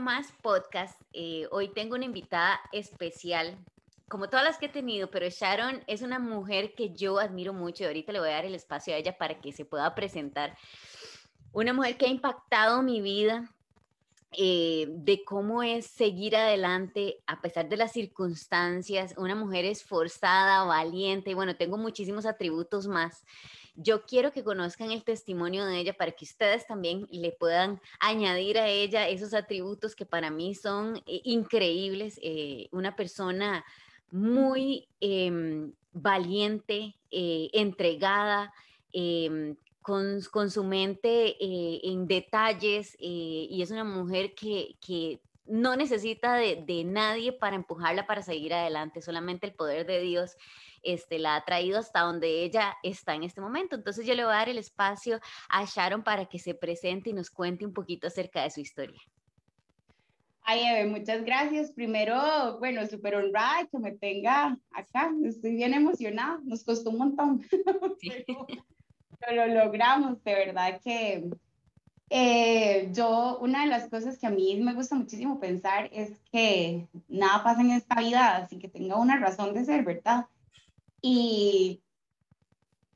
[0.00, 1.00] Más Podcast.
[1.12, 3.56] Eh, hoy tengo una invitada especial,
[4.08, 7.84] como todas las que he tenido, pero Sharon es una mujer que yo admiro mucho
[7.84, 10.56] y ahorita le voy a dar el espacio a ella para que se pueda presentar.
[11.52, 13.52] Una mujer que ha impactado mi vida,
[14.36, 21.30] eh, de cómo es seguir adelante a pesar de las circunstancias, una mujer esforzada, valiente,
[21.30, 23.24] y bueno, tengo muchísimos atributos más.
[23.74, 28.58] Yo quiero que conozcan el testimonio de ella para que ustedes también le puedan añadir
[28.58, 32.18] a ella esos atributos que para mí son eh, increíbles.
[32.22, 33.64] Eh, una persona
[34.10, 38.52] muy em, valiente, entregada,
[38.92, 45.20] em, con, con su mente eh, en detalles eh, y es una mujer que, que
[45.44, 50.36] no necesita de, de, nadie para empujarla para seguir adelante, solamente el poder de Dios
[50.82, 53.76] este, la ha traído hasta donde ella está en este momento.
[53.76, 57.12] Entonces yo le voy a dar el espacio a Sharon para que se presente y
[57.12, 59.00] nos cuente un poquito acerca de su historia.
[60.44, 61.70] Ay, Eve, muchas gracias.
[61.70, 65.12] Primero, bueno, súper honrada que me tenga acá.
[65.24, 66.40] Estoy bien emocionada.
[66.42, 67.42] Nos costó un montón.
[68.00, 68.10] Sí
[69.30, 71.30] lo logramos, de verdad que
[72.10, 76.86] eh, yo, una de las cosas que a mí me gusta muchísimo pensar es que
[77.08, 80.26] nada pasa en esta vida así que tenga una razón de ser, ¿verdad?
[81.00, 81.80] Y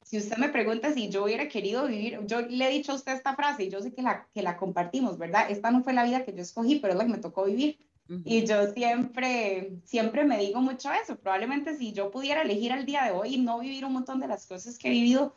[0.03, 3.15] si usted me pregunta si yo hubiera querido vivir, yo le he dicho a usted
[3.15, 5.51] esta frase y yo sé que la, que la compartimos, ¿verdad?
[5.51, 7.79] Esta no fue la vida que yo escogí, pero es la que me tocó vivir.
[8.25, 11.17] Y yo siempre, siempre me digo mucho eso.
[11.17, 14.29] Probablemente si yo pudiera elegir al día de hoy y no vivir un montón de
[14.29, 15.35] las cosas que he vivido,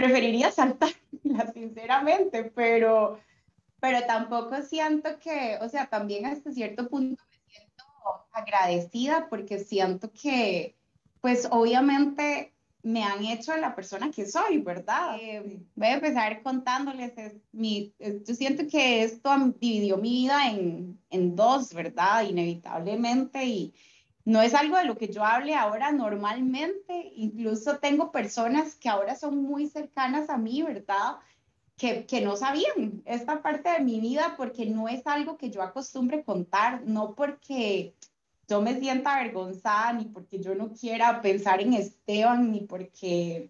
[0.00, 0.90] preferiría saltar,
[1.54, 3.20] sinceramente, pero,
[3.80, 7.84] pero tampoco siento que, o sea, también hasta cierto punto me siento
[8.32, 10.74] agradecida porque siento que,
[11.20, 15.18] pues obviamente me han hecho la persona que soy, ¿verdad?
[15.20, 17.12] Eh, voy a empezar contándoles,
[17.52, 19.30] mi, yo siento que esto
[19.60, 22.24] dividió mi vida en, en dos, ¿verdad?
[22.24, 23.74] Inevitablemente y
[24.24, 29.16] no es algo de lo que yo hable ahora normalmente, incluso tengo personas que ahora
[29.16, 31.16] son muy cercanas a mí, ¿verdad?
[31.76, 35.62] Que, que, no sabían esta parte de mi vida porque no es algo que yo
[35.62, 37.94] acostumbre contar, no porque
[38.50, 43.48] yo me sienta avergonzada, ni porque yo no quiera pensar en Esteban, ni porque,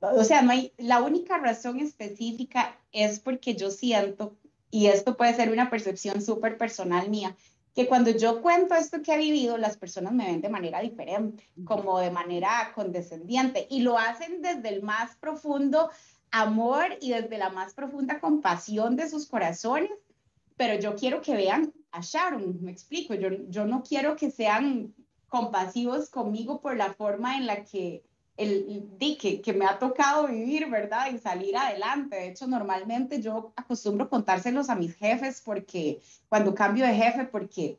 [0.00, 0.46] o sea,
[0.78, 4.36] la única razón específica es porque yo siento,
[4.70, 7.36] y esto puede ser una percepción súper personal mía,
[7.74, 11.48] que cuando yo cuento esto que he vivido, las personas me ven de manera diferente,
[11.64, 15.90] como de manera condescendiente, y lo hacen desde el más profundo
[16.30, 19.90] amor y desde la más profunda compasión de sus corazones,
[20.56, 24.94] pero yo quiero que vean a Sharon, me explico, yo, yo no quiero que sean
[25.28, 28.02] compasivos conmigo por la forma en la que
[28.42, 31.12] el, dique que me ha tocado vivir, ¿verdad?
[31.12, 32.16] Y salir adelante.
[32.16, 37.78] De hecho, normalmente yo acostumbro contárselos a mis jefes porque cuando cambio de jefe, porque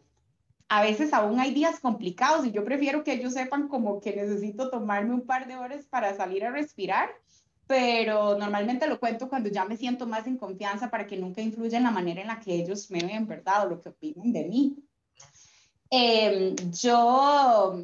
[0.70, 4.70] a veces aún hay días complicados y yo prefiero que ellos sepan como que necesito
[4.70, 7.10] tomarme un par de horas para salir a respirar,
[7.68, 11.78] pero normalmente lo cuento cuando ya me siento más en confianza para que nunca influya
[11.78, 13.68] en la manera en la que ellos me ven, ¿verdad?
[13.68, 14.76] O lo que opinan de mí.
[15.90, 17.84] Em, yo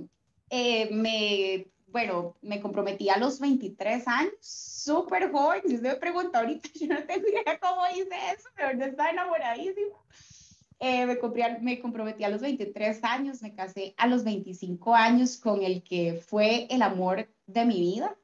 [0.49, 5.61] eh, me bueno, me comprometí a los 23 años, súper joven.
[5.65, 9.09] Si usted me pregunta ahorita, yo no tengo idea cómo hice eso, pero no estaba
[9.09, 9.95] enamoradísima.
[10.81, 15.61] Eh, me, me comprometí a los 23 años, me casé a los 25 años con
[15.61, 18.15] el que fue el amor de mi vida.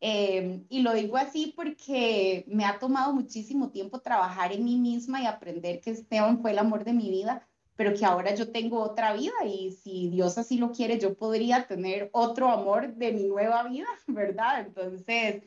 [0.00, 5.22] Eh, y lo digo así porque me ha tomado muchísimo tiempo trabajar en mí misma
[5.22, 8.80] y aprender que Esteban fue el amor de mi vida pero que ahora yo tengo
[8.80, 13.24] otra vida y si Dios así lo quiere, yo podría tener otro amor de mi
[13.24, 14.60] nueva vida, ¿verdad?
[14.60, 15.42] Entonces,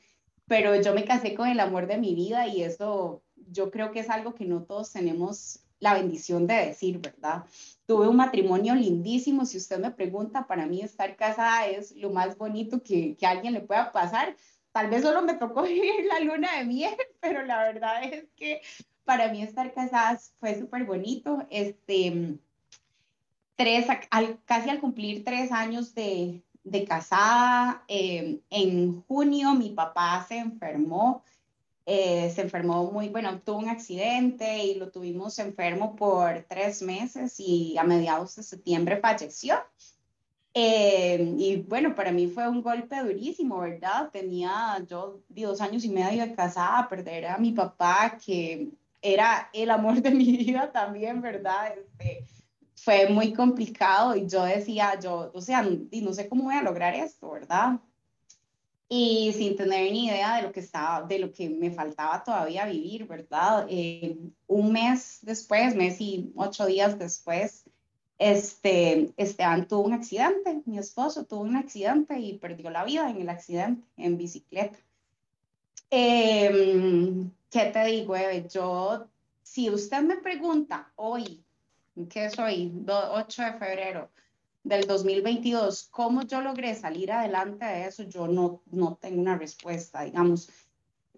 [0.48, 4.00] pero yo me casé con el amor de mi vida y eso yo creo que
[4.00, 7.46] es algo que no todos tenemos la bendición de decir, ¿verdad?
[7.86, 12.38] Tuve un matrimonio lindísimo, si usted me pregunta, para mí estar casada es lo más
[12.38, 14.36] bonito que, que a alguien le pueda pasar.
[14.72, 18.62] Tal vez solo me tocó vivir la luna de miel, pero la verdad es que
[19.10, 21.44] para mí estar casada fue súper bonito.
[21.50, 22.38] Este,
[23.56, 23.88] tres,
[24.46, 31.24] casi al cumplir tres años de, de casada, em, en junio mi papá se enfermó.
[31.88, 37.40] Eh, se enfermó muy, bueno, tuvo un accidente y lo tuvimos enfermo por tres meses
[37.40, 39.56] y a mediados de septiembre falleció.
[40.54, 44.12] Em, y bueno, para mí fue un golpe durísimo, ¿verdad?
[44.12, 48.70] Tenía yo dos años y medio de casada, perder a mi papá, que
[49.02, 51.74] era el amor de mi vida también, ¿verdad?
[51.78, 52.26] Este,
[52.76, 56.96] fue muy complicado y yo decía, yo, o sea, no sé cómo voy a lograr
[56.96, 57.80] esto, ¿verdad?
[58.92, 62.66] y sin tener ni idea de lo que estaba, de lo que me faltaba todavía
[62.66, 63.68] vivir, ¿verdad?
[63.70, 64.18] Eh,
[64.48, 67.66] un mes después, mes y ocho días después,
[68.18, 73.22] este, Esteban tuvo un accidente, mi esposo tuvo un accidente y perdió la vida en
[73.22, 74.80] el accidente en bicicleta.
[75.92, 78.48] Em, ¿Qué te digo, Eve?
[78.48, 79.08] Yo,
[79.42, 81.44] si usted me pregunta hoy,
[82.10, 82.72] ¿qué soy?
[82.88, 84.12] 8 de febrero
[84.64, 88.04] del 2022, ¿cómo yo logré salir adelante de eso?
[88.04, 90.50] Yo no, no tengo una respuesta, digamos.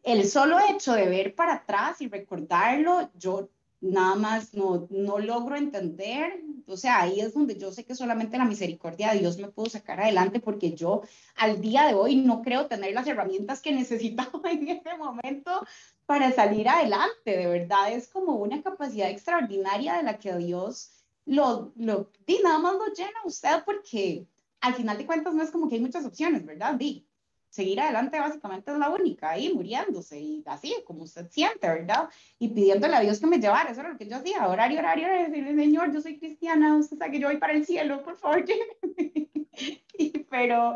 [0.04, 3.50] El solo hecho de ver para atrás y recordarlo, yo
[3.82, 6.42] nada más no, no logro entender.
[6.68, 9.70] O sea, ahí es donde yo sé que solamente la misericordia de Dios me pudo
[9.70, 11.02] sacar adelante porque yo
[11.36, 15.66] al día de hoy no creo tener las herramientas que necesitaba en ese momento
[16.12, 17.38] para salir adelante.
[17.38, 20.92] De verdad, es como una capacidad extraordinaria de la que Dios
[21.26, 24.28] lo, lo, di, nada más lo llena usted porque
[24.60, 26.74] al final de cuentas no es como que hay muchas opciones, ¿verdad?
[26.74, 27.08] Di,
[27.50, 32.10] seguir adelante básicamente es la única, ahí muriéndose y así, como usted siente, ¿verdad?
[32.40, 35.08] Y pidiéndole a Dios que me llevara, eso era lo que yo hacía, horario, horario,
[35.08, 38.44] decirle, Señor, yo soy cristiana, usted sabe que yo voy para el cielo, por favor,
[39.98, 40.76] y, pero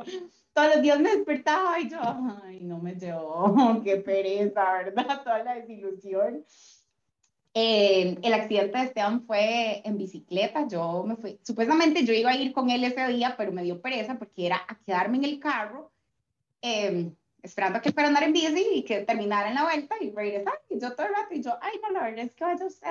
[0.55, 1.99] todos los días me despertaba y yo,
[2.43, 3.53] ay, no me llevó,
[3.83, 5.21] qué pereza, ¿verdad?
[5.23, 6.43] Toda la desilusión.
[7.53, 12.35] Eh, el accidente de Esteban fue en bicicleta, yo me fui, supuestamente yo iba a
[12.35, 15.39] ir con él ese día, pero me dio pereza porque era a quedarme en el
[15.39, 15.93] carro
[16.67, 20.09] Em, esperando a que fuera andar en bici y que terminara en la vuelta y
[20.09, 20.59] regresar.
[20.67, 22.89] Y yo todo el rato, y yo, ay, no, la verdad es que vaya usted.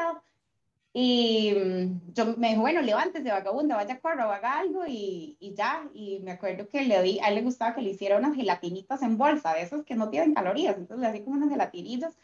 [0.97, 5.37] Y mm, yo me dijo, bueno, levántese, vagabundo, vaya a correr o haga algo y,
[5.41, 5.91] y, ya.
[5.93, 9.03] Y me acuerdo que le di, a él le gustaba que le hiciera unas gelatinitas
[9.03, 10.77] en bolsa, de esas que no tienen calorías.
[10.77, 12.17] Entonces le hacía como unas gelatinillas.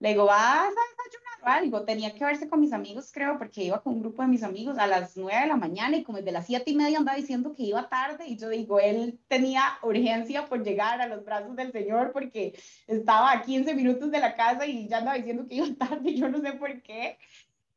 [0.00, 3.82] Le digo, vas a desayunar algo, tenía que verse con mis amigos, creo, porque iba
[3.82, 6.32] con un grupo de mis amigos a las 9 de la mañana y como desde
[6.32, 10.46] las 7 y media andaba diciendo que iba tarde y yo digo, él tenía urgencia
[10.46, 14.66] por llegar a los brazos del Señor porque estaba a 15 minutos de la casa
[14.66, 17.18] y ya andaba diciendo que iba tarde y yo no sé por qué.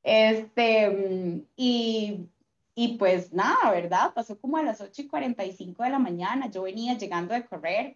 [0.03, 2.27] Este, y,
[2.75, 4.13] y pues nada, ¿verdad?
[4.13, 7.95] Pasó como a las 8 y 45 de la mañana, yo venía llegando de correr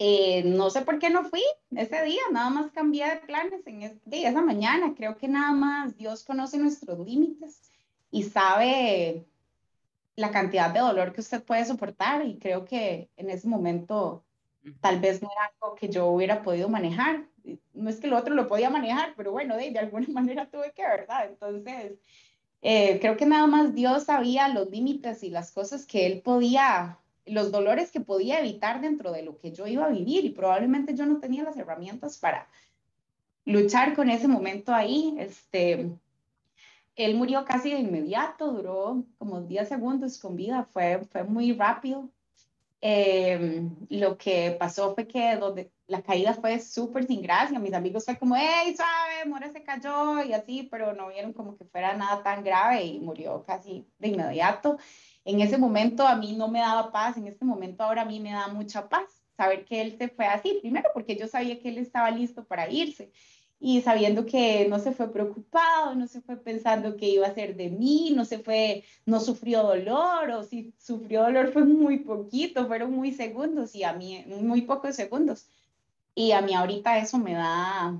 [0.00, 1.42] eh, no sé por qué no fui
[1.72, 4.94] ese día, nada más cambié de planes en día, esa mañana.
[4.96, 7.70] Creo que nada más Dios conoce nuestros límites
[8.10, 9.26] y sabe
[10.14, 14.24] la cantidad de dolor que usted puede soportar y creo que en ese momento
[14.80, 17.26] tal vez no era algo que yo hubiera podido manejar.
[17.74, 20.82] No es que lo otro lo podía manejar, pero bueno, de, alguna manera tuve que,
[20.82, 21.26] ¿verdad?
[21.26, 21.94] Entonces,
[22.62, 26.98] eh, creo que nada más Dios sabía los límites y las cosas que Él podía
[27.28, 30.94] los dolores que podía evitar dentro de lo que yo iba a vivir y probablemente
[30.94, 32.48] yo no tenía las herramientas para
[33.44, 35.16] luchar con ese momento ahí.
[35.18, 35.90] Este,
[36.96, 42.08] él murió casi de inmediato, duró como 10 segundos con vida, fue, fue muy rápido.
[42.80, 48.04] Em, lo que pasó fue que donde la caída fue súper sin gracia, mis amigos
[48.04, 51.96] fue como, hey, suave, Mora se cayó y así, pero no vieron como que fuera
[51.96, 54.78] nada tan grave y murió casi de inmediato
[55.28, 58.18] en ese momento a mí no me daba paz, en este momento ahora a mí
[58.18, 59.04] me da mucha paz
[59.36, 62.70] saber que él se fue así, primero porque yo sabía que él estaba listo para
[62.70, 63.12] irse
[63.60, 67.56] y sabiendo que no se fue preocupado, no se fue pensando que iba a ser
[67.56, 72.66] de mí, no se fue, no sufrió dolor o si sufrió dolor fue muy poquito,
[72.66, 75.46] fueron muy segundos y a mí muy pocos segundos.
[76.18, 77.96] Y a mí ahorita eso me da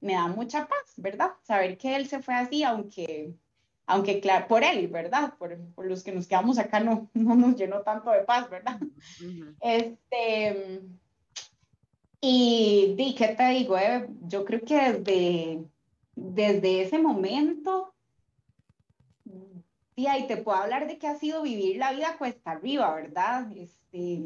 [0.00, 1.32] me da mucha paz, ¿verdad?
[1.42, 3.34] Saber que él se fue así aunque
[3.84, 5.34] aunque claro, por él, ¿verdad?
[5.38, 8.80] Por, por, los que nos quedamos acá no, no nos llenó tanto de paz, ¿verdad?
[9.60, 10.80] Este,
[12.22, 13.76] y, y, ¿qué te digo?
[13.76, 14.08] Eh?
[14.22, 15.64] Yo creo que desde,
[16.14, 17.94] desde ese momento,
[19.94, 23.52] y ahí te puedo hablar de qué ha sido vivir la vida cuesta arriba, ¿verdad?
[23.54, 24.20] Este,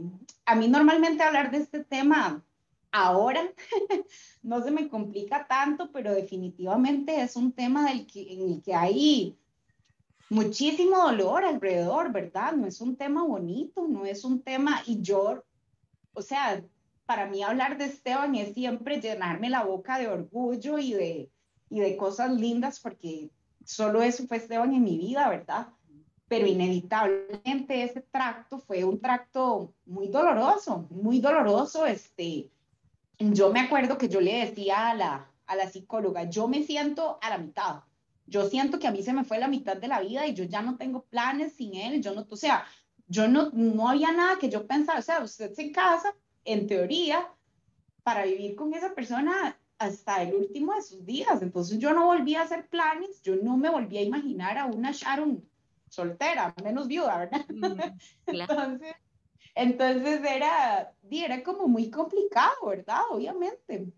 [0.44, 2.44] a mí normalmente hablar de este tema
[2.92, 3.42] ahora
[4.42, 8.74] no se me complica tanto, pero definitivamente es un tema del que, en el que
[8.74, 9.36] hay
[10.28, 12.52] muchísimo dolor alrededor, ¿verdad?
[12.52, 15.42] No es un tema bonito, no es un tema, y yo,
[16.14, 16.62] o sea,
[17.06, 21.30] para mí hablar de Esteban es siempre llenarme la boca de orgullo y de,
[21.68, 23.30] y de cosas lindas, porque
[23.64, 25.68] solo eso fue Esteban en mi vida, ¿verdad?
[26.28, 31.84] Pero inevitablemente ese tracto fue un tracto muy doloroso, muy doloroso.
[31.84, 32.48] Este,
[33.30, 37.18] yo me acuerdo que yo le decía a la, a la psicóloga, yo me siento
[37.22, 37.82] a la mitad,
[38.26, 40.44] yo siento que a mí se me fue la mitad de la vida y yo
[40.44, 42.64] ya no tengo planes sin él, yo no, o sea,
[43.06, 46.14] yo no, no había nada que yo pensara, o sea, usted se casa,
[46.44, 47.28] en teoría,
[48.02, 52.34] para vivir con esa persona hasta el último de sus días, entonces yo no volví
[52.34, 55.44] a hacer planes, yo no me volví a imaginar a una Sharon
[55.88, 57.44] soltera, menos viuda, ¿verdad?
[57.48, 57.80] Mm,
[58.26, 58.94] entonces,
[59.54, 63.00] Entonces era, era como muy complicado, ¿verdad?
[63.10, 63.92] Obviamente.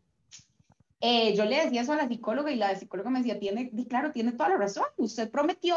[1.01, 4.11] Eh, yo le decía eso a la psicóloga y la psicóloga me decía, tiene, claro,
[4.11, 5.77] tiene toda la razón, usted prometió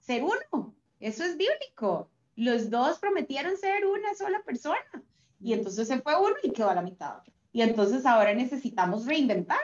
[0.00, 2.10] ser uno, eso es bíblico.
[2.34, 5.04] Los dos prometieron ser una sola persona
[5.40, 7.22] y entonces se fue uno y quedó a la mitad.
[7.52, 9.60] Y entonces ahora necesitamos reinventar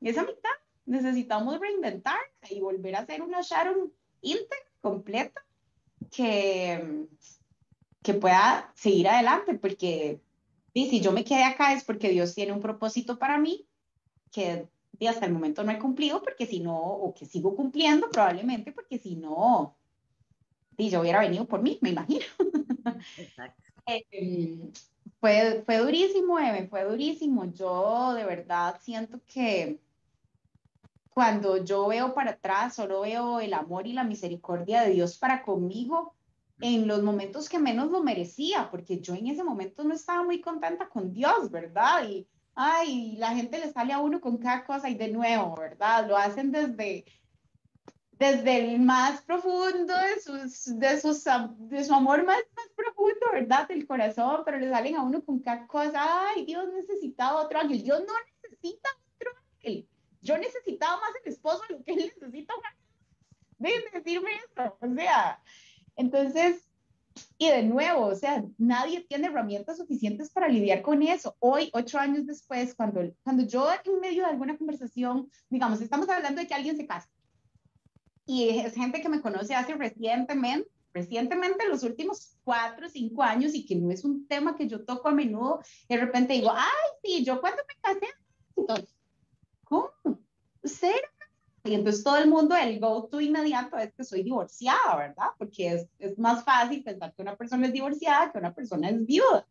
[0.00, 0.50] esa mitad,
[0.86, 2.18] necesitamos reinventar
[2.48, 5.44] y volver a ser una Sharon íntegra, completa,
[6.10, 7.06] que,
[8.02, 10.20] que pueda seguir adelante, porque
[10.72, 13.66] si yo me quedé acá es porque Dios tiene un propósito para mí
[14.30, 14.68] que
[15.08, 18.98] hasta el momento no he cumplido, porque si no, o que sigo cumpliendo probablemente, porque
[18.98, 19.76] si no,
[20.76, 22.24] y yo hubiera venido por mí, me imagino.
[23.18, 23.62] Exacto.
[23.86, 24.70] Em,
[25.20, 27.52] fue, fue durísimo, Eve, fue durísimo.
[27.52, 29.80] Yo de verdad siento que
[31.10, 35.42] cuando yo veo para atrás, solo veo el amor y la misericordia de Dios para
[35.42, 36.14] conmigo
[36.60, 40.40] en los momentos que menos lo merecía, porque yo en ese momento no estaba muy
[40.40, 42.08] contenta con Dios, ¿verdad?
[42.08, 46.06] Y ay, la gente le sale a uno con cada cosa y de nuevo, ¿verdad?
[46.06, 47.04] Lo hacen desde,
[48.12, 53.66] desde el más profundo de, sus, de, sus, de su amor más, más profundo, ¿verdad?
[53.68, 57.82] Del corazón, pero le salen a uno con cada cosa, ay, Dios necesitaba otro ángel,
[57.82, 58.12] Dios no
[58.42, 59.88] necesita otro ángel,
[60.20, 62.80] yo necesitaba más el esposo de lo que él necesita un ángel.
[63.92, 65.42] Decirme esto, o sea,
[66.00, 66.64] entonces
[67.38, 71.36] y de nuevo, o sea, nadie tiene herramientas suficientes para lidiar con eso.
[71.40, 76.40] Hoy, ocho años después, cuando, cuando yo en medio de alguna conversación, digamos, estamos hablando
[76.40, 77.08] de que alguien se casa
[78.26, 83.54] y es gente que me conoce hace recientemente, recientemente, los últimos cuatro o cinco años
[83.54, 86.90] y que no es un tema que yo toco a menudo, de repente digo, ay,
[87.02, 88.12] sí, yo cuando me casé,
[88.56, 88.94] entonces,
[89.64, 89.90] ¿cómo?
[90.62, 91.08] ¿Cero?
[91.70, 95.28] Y entonces todo el mundo, el go-to inmediato es que soy divorciada, ¿verdad?
[95.38, 99.06] Porque es, es, más fácil pensar que una persona es divorciada que una persona es
[99.06, 99.46] viuda.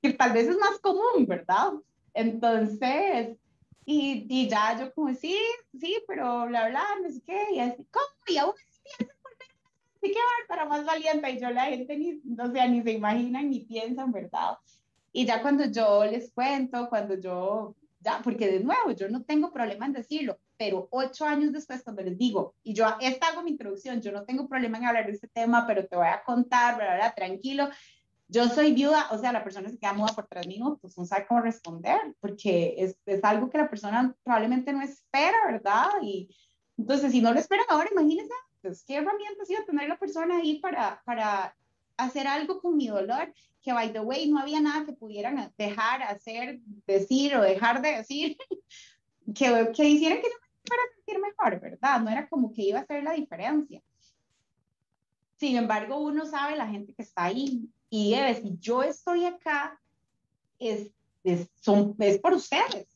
[0.00, 1.72] Que tal vez es más común, ¿verdad?
[2.14, 3.36] Entonces,
[3.84, 5.36] y, y ya yo como, sí,
[5.78, 8.06] sí, pero bla, bla, no sé qué, y así, ¿cómo?
[8.26, 9.06] Y aún así
[9.98, 13.50] así que para más valiente, y yo la gente ni, o sea, ni se imaginan
[13.50, 14.56] ni piensan, ¿verdad?
[15.12, 19.52] Y ya cuando yo les cuento, cuando yo, ya, porque de nuevo, yo no tengo
[19.52, 23.50] problema en decirlo, pero ocho años después, cuando les digo, y yo, esta hago mi
[23.50, 26.78] introducción, yo no tengo problema en hablar de este tema, pero te voy a contar,
[26.78, 27.12] ¿verdad?
[27.14, 27.68] Tranquilo.
[28.28, 31.26] Yo soy viuda, o sea, la persona se queda muda por tres minutos, no sabe
[31.26, 35.90] cómo responder, porque es, es algo que la persona probablemente no espera, ¿verdad?
[36.00, 36.34] Y
[36.78, 40.38] entonces, si no lo esperan ahora, imagínense, pues, ¿qué herramientas iba a tener la persona
[40.38, 41.54] ahí para, para
[41.98, 43.34] hacer algo con mi dolor?
[43.60, 47.98] Que, by the way, no había nada que pudieran dejar, hacer, decir o dejar de
[47.98, 48.38] decir
[49.34, 52.00] que, que hicieran que yo para sentir mejor, ¿verdad?
[52.00, 53.82] No era como que iba a hacer la diferencia.
[55.36, 57.68] Sin embargo, uno sabe la gente que está ahí.
[57.90, 59.80] Y si yo estoy acá,
[60.58, 60.90] es,
[61.22, 62.86] es, son, es por ustedes,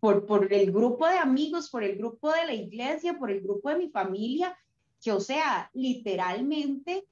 [0.00, 3.70] por, por el grupo de amigos, por el grupo de la iglesia, por el grupo
[3.70, 4.56] de mi familia,
[5.00, 7.06] que, o sea, literalmente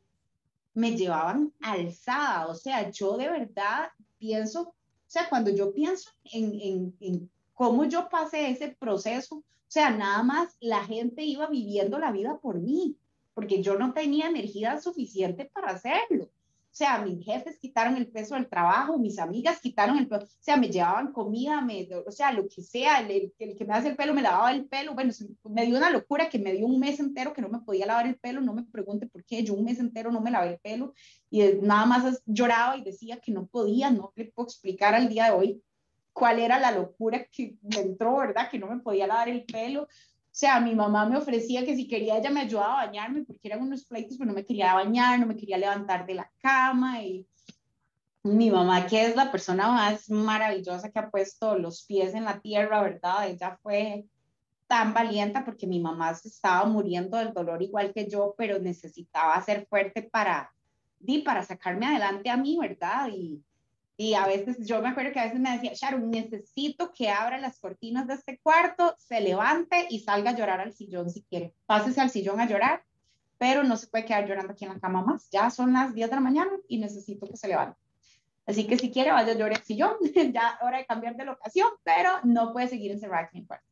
[0.74, 2.48] me llevaban alzada.
[2.48, 4.74] O sea, yo de verdad pienso, o
[5.06, 10.56] sea, cuando yo pienso en, en, en cómo yo pasé ese proceso, sea, nada más
[10.60, 12.96] la gente iba viviendo la vida por mí,
[13.34, 16.24] porque yo no tenía energía suficiente para hacerlo.
[16.24, 20.42] O sea, mis jefes quitaron el peso del trabajo, mis amigas quitaron el peso, o
[20.42, 23.88] sea, me llevaban comida, me, o sea, lo que sea, el, el, que me hace
[23.88, 25.12] el pelo me lavaba el pelo, bueno,
[25.44, 28.06] me dio una locura que me dio un mes entero que no me podía lavar
[28.06, 30.58] el pelo, no me pregunte por qué, yo un mes entero no me lavé el
[30.60, 30.94] pelo
[31.28, 35.24] y nada más lloraba y decía que no podía, no le puedo explicar al día
[35.24, 35.62] de hoy
[36.12, 38.50] cuál era la locura que me entró, ¿verdad?
[38.50, 39.82] Que no me podía lavar el pelo.
[39.84, 39.88] O
[40.32, 43.62] sea, mi mamá me ofrecía que si quería ella me ayudaba a bañarme porque eran
[43.62, 47.26] unos pleitos, pero no me quería bañar, no me quería levantar de la cama y
[48.22, 52.38] mi mamá, que es la persona más maravillosa que ha puesto los pies en la
[52.40, 53.28] tierra, ¿verdad?
[53.28, 54.06] Ella fue
[54.66, 59.40] tan valiente porque mi mamá se estaba muriendo del dolor igual que yo, pero necesitaba
[59.42, 60.52] ser fuerte para,
[61.24, 63.08] para sacarme adelante a mí, ¿verdad?
[63.08, 63.42] Y,
[64.00, 67.36] y a veces, yo me acuerdo que a veces me decía, Sharon, necesito que abra
[67.36, 71.52] las cortinas de este cuarto, se levante y salga a llorar al sillón si quiere.
[71.66, 72.82] Pásese al sillón a llorar,
[73.36, 75.28] pero no se puede quedar llorando aquí en la cama más.
[75.30, 77.78] Ya son las 10 de la mañana y necesito que se levante.
[78.46, 79.92] Así que si quiere, vaya a llorar al sillón.
[80.32, 83.66] ya hora de cambiar de locación, pero no puede seguir encerrada aquí en el cuarto.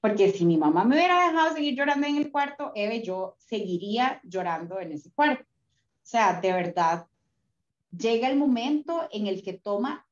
[0.00, 4.20] Porque si mi mamá me hubiera dejado seguir llorando en el cuarto, Eve, yo seguiría
[4.24, 5.44] llorando en ese cuarto.
[5.44, 7.06] O sea, de verdad,
[7.96, 10.06] llega el momento en el que toma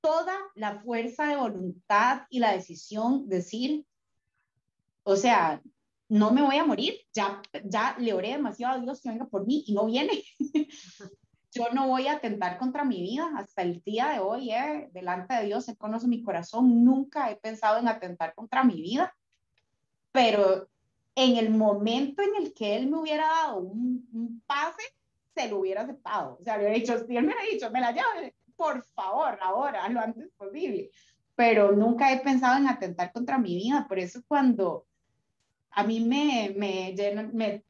[0.00, 3.86] toda la fuerza de voluntad y la decisión de decir,
[5.02, 5.62] o sea,
[6.08, 9.46] no me voy a morir, ya, ya le oré demasiado a Dios que venga por
[9.46, 10.22] mí y no viene.
[11.52, 15.34] yo no voy a atentar contra mi vida hasta el día de hoy, eh, delante
[15.34, 19.14] de Dios, Él conoce mi corazón, nunca he pensado en atentar contra mi vida,
[20.12, 20.68] pero
[21.14, 24.82] en el momento en el que Él me hubiera dado un, pase,
[25.42, 26.36] se lo hubiera aceptado.
[26.40, 29.38] O sea, le hubiera dicho, si Él me hubiera dicho, me la llave, por favor,
[29.40, 30.90] ahora, lo antes posible.
[31.34, 34.86] Pero nunca he pensado en atentar contra mi vida, por eso cuando
[35.70, 36.94] a mí me, me,
[37.32, 37.64] me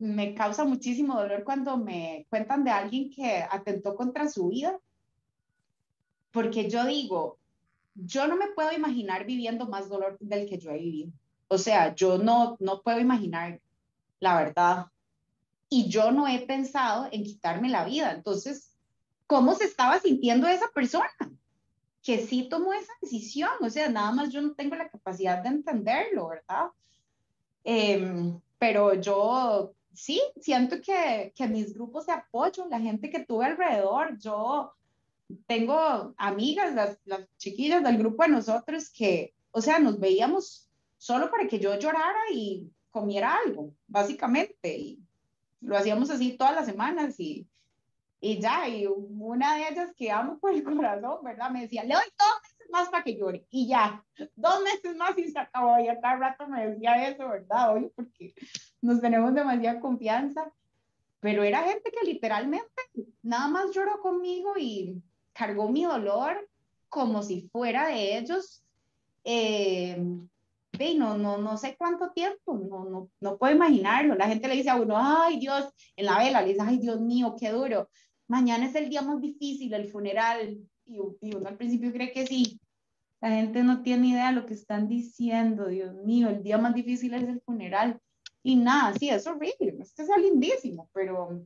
[0.00, 4.78] me causa muchísimo dolor cuando me cuentan de alguien que atentó contra su vida,
[6.32, 7.38] porque yo digo,
[7.94, 11.12] yo no me puedo imaginar viviendo más dolor del que yo he vivido.
[11.48, 13.60] O sea, yo no, no puedo imaginar
[14.20, 14.86] la verdad.
[15.70, 18.12] Y yo no he pensado en quitarme la vida.
[18.12, 18.76] Entonces,
[19.26, 21.08] ¿cómo se estaba sintiendo esa persona?
[22.02, 23.50] Que sí tomó esa decisión.
[23.60, 26.66] O sea, nada más yo no tengo la capacidad de entenderlo, ¿verdad?
[27.62, 33.46] Em, pero yo sí, siento que, que mis grupos de apoyo, la gente que tuve
[33.46, 34.72] alrededor, yo
[35.46, 41.30] tengo amigas, las, las chiquillas del grupo de nosotros que, o sea, nos veíamos solo
[41.30, 44.98] para que yo llorara y comiera algo, básicamente, y
[45.60, 47.46] lo hacíamos así todas las semanas y,
[48.20, 51.50] y ya, y una de ellas que amo por el corazón, ¿verdad?
[51.50, 54.04] Me decía, le doy dos meses más para que llore, y ya,
[54.36, 57.74] dos meses más y se acabó, y a cada rato me decía eso, ¿verdad?
[57.74, 58.34] Hoy, porque
[58.80, 60.52] nos tenemos demasiada confianza,
[61.20, 62.82] pero era gente que literalmente
[63.22, 65.02] nada más lloró conmigo y
[65.32, 66.48] cargó mi dolor
[66.88, 68.64] como si fuera de ellos.
[69.24, 70.02] Eh,
[70.96, 74.14] no, no, no sé cuánto tiempo, no, no, no puedo imaginarlo.
[74.14, 77.00] La gente le dice a uno, ay Dios, en la vela, le dice, ay Dios
[77.00, 77.88] mío, qué duro.
[78.28, 80.58] Mañana es el día más difícil, el funeral.
[80.86, 82.60] Y, y uno al principio cree que sí.
[83.20, 86.74] La gente no tiene idea de lo que están diciendo, Dios mío, el día más
[86.74, 88.00] difícil es el funeral.
[88.42, 91.44] Y nada, sí, es horrible, es lindísimo, pero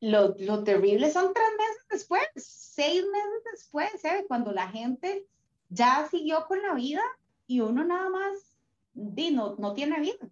[0.00, 3.90] lo, lo, terrible son tres meses después, seis meses después,
[4.26, 5.26] cuando la gente
[5.68, 7.02] ya siguió con la vida
[7.48, 8.54] y uno nada más
[8.92, 10.28] di, no, no tiene vida,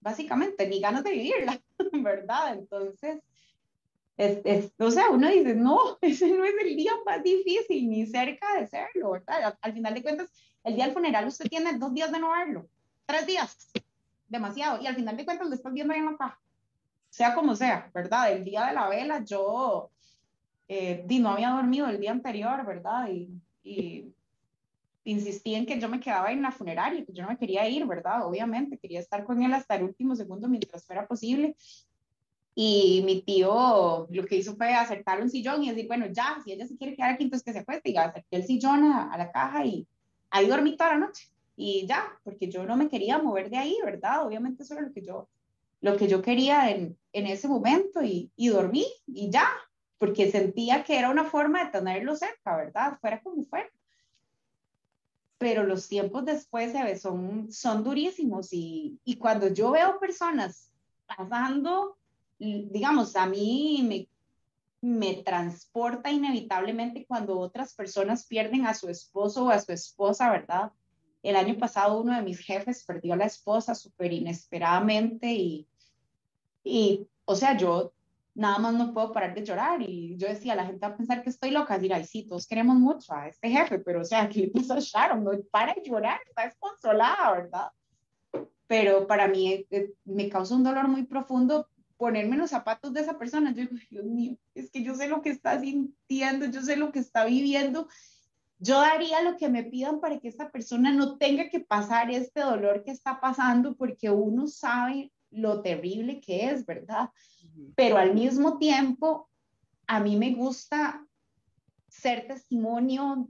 [0.00, 1.60] básicamente, ni ganas de vivirla,
[1.92, 2.54] ¿verdad?
[2.54, 3.20] Entonces,
[4.16, 8.06] es, es, o sea, uno dice, no, ese no es el día más difícil, ni
[8.06, 9.58] cerca de serlo, ¿verdad?
[9.60, 10.30] Al, final de cuentas,
[10.64, 12.68] el día del funeral usted tiene dos días de no verlo,
[13.04, 13.68] tres días,
[14.28, 14.80] demasiado.
[14.80, 16.40] Y al final de cuentas lo estás viendo ahí en la caja.
[17.10, 18.32] Sea como sea, ¿verdad?
[18.32, 19.90] El día de la vela yo
[20.68, 23.08] eh, no había dormido el día anterior, ¿verdad?
[23.08, 23.30] Y,
[23.64, 24.14] y
[25.06, 27.86] insistí en que yo me quedaba en la funeraria, que yo no me quería ir,
[27.86, 28.26] ¿verdad?
[28.26, 31.56] Obviamente, quería estar con él hasta el último segundo mientras fuera posible.
[32.54, 36.52] Y mi tío lo que hizo fue acercar un sillón y decir, bueno, ya, si
[36.52, 37.90] ella se quiere quedar aquí, entonces que se acueste.
[37.90, 39.86] Y acerqué el sillón a, a la caja y
[40.30, 43.76] ahí dormí toda la noche y ya, porque yo no me quería mover de ahí,
[43.84, 44.26] ¿verdad?
[44.26, 45.28] Obviamente eso era lo que yo,
[45.80, 49.48] lo que yo quería en, en ese momento y, y dormí y ya,
[49.98, 52.98] porque sentía que era una forma de tenerlo cerca, ¿verdad?
[53.00, 53.70] Fuera como fuera.
[55.38, 60.70] Pero los tiempos después se son, son durísimos y, y cuando yo veo personas
[61.06, 61.98] pasando,
[62.38, 64.08] digamos, a mí me,
[64.80, 70.72] me transporta inevitablemente cuando otras personas pierden a su esposo o a su esposa, ¿verdad?
[71.22, 75.66] El año pasado uno de mis jefes perdió a la esposa súper inesperadamente y,
[76.62, 77.92] y, o sea, yo
[78.36, 81.22] nada más no puedo parar de llorar y yo decía, la gente va a pensar
[81.22, 84.40] que estoy loca, dirá, sí, todos queremos mucho a este jefe, pero o sea, ¿qué
[84.40, 85.24] le pasó a Sharon?
[85.24, 87.70] No para de llorar, está desconsolada, ¿verdad?
[88.66, 92.92] Pero para mí eh, eh, me causa un dolor muy profundo ponerme en los zapatos
[92.92, 93.54] de esa persona.
[93.54, 96.92] Yo digo, Dios mío, es que yo sé lo que está sintiendo, yo sé lo
[96.92, 97.88] que está viviendo
[98.58, 102.40] yo daría lo que me pidan para que esta persona no tenga que pasar este
[102.40, 107.10] dolor que está pasando porque uno sabe lo terrible que es, ¿verdad?
[107.74, 109.28] Pero al mismo tiempo,
[109.86, 111.06] a mí me gusta
[111.88, 113.28] ser testimonio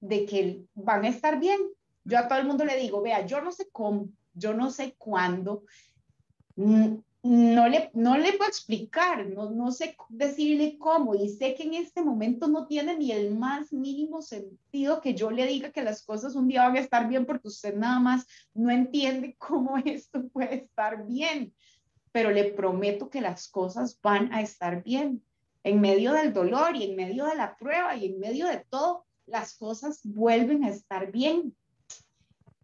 [0.00, 1.58] de que van a estar bien.
[2.04, 4.94] Yo a todo el mundo le digo, vea, yo no sé cómo, yo no sé
[4.96, 5.64] cuándo,
[7.22, 11.74] no le, no le puedo explicar, no, no sé decirle cómo y sé que en
[11.74, 16.02] este momento no tiene ni el más mínimo sentido que yo le diga que las
[16.02, 20.28] cosas un día van a estar bien porque usted nada más no entiende cómo esto
[20.28, 21.52] puede estar bien,
[22.12, 25.22] pero le prometo que las cosas van a estar bien.
[25.64, 29.04] En medio del dolor y en medio de la prueba y en medio de todo,
[29.26, 31.54] las cosas vuelven a estar bien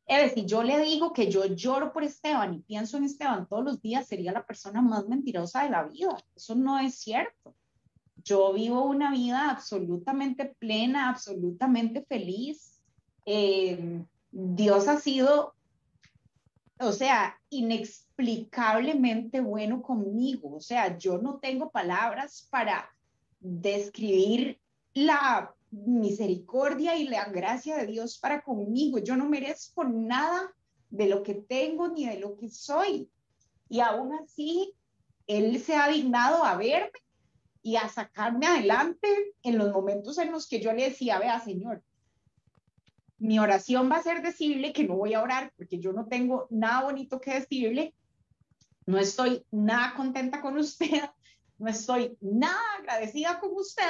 [0.07, 3.65] es si yo le digo que yo lloro por Esteban y pienso en Esteban todos
[3.65, 6.17] los días, sería la persona más mentirosa de la vida.
[6.37, 7.55] Eso no es cierto.
[8.23, 12.81] Yo vivo una vida absolutamente plena, absolutamente feliz.
[13.25, 15.55] Eh, Dios ha sido,
[16.79, 20.57] o sea, inexplicablemente bueno conmigo.
[20.57, 22.91] O sea, yo no tengo palabras para
[23.41, 24.59] describir
[24.93, 25.54] la
[25.87, 28.99] misericordia y la gracia de Dios para conmigo.
[28.99, 30.53] Yo no merezco nada
[30.91, 33.11] de lo que tengo ni de lo que soy.
[33.69, 34.75] Y aún así,
[35.27, 36.93] Él se ha dignado a verme
[37.63, 39.09] y a sacarme adelante
[39.43, 41.83] en los momentos en los que yo le decía, vea, Señor,
[43.19, 46.47] mi oración va a ser decirle que no voy a orar porque yo no tengo
[46.51, 47.95] nada bonito que decirle,
[48.87, 50.89] no estoy nada contenta con usted,
[51.59, 53.83] no estoy nada agradecida con usted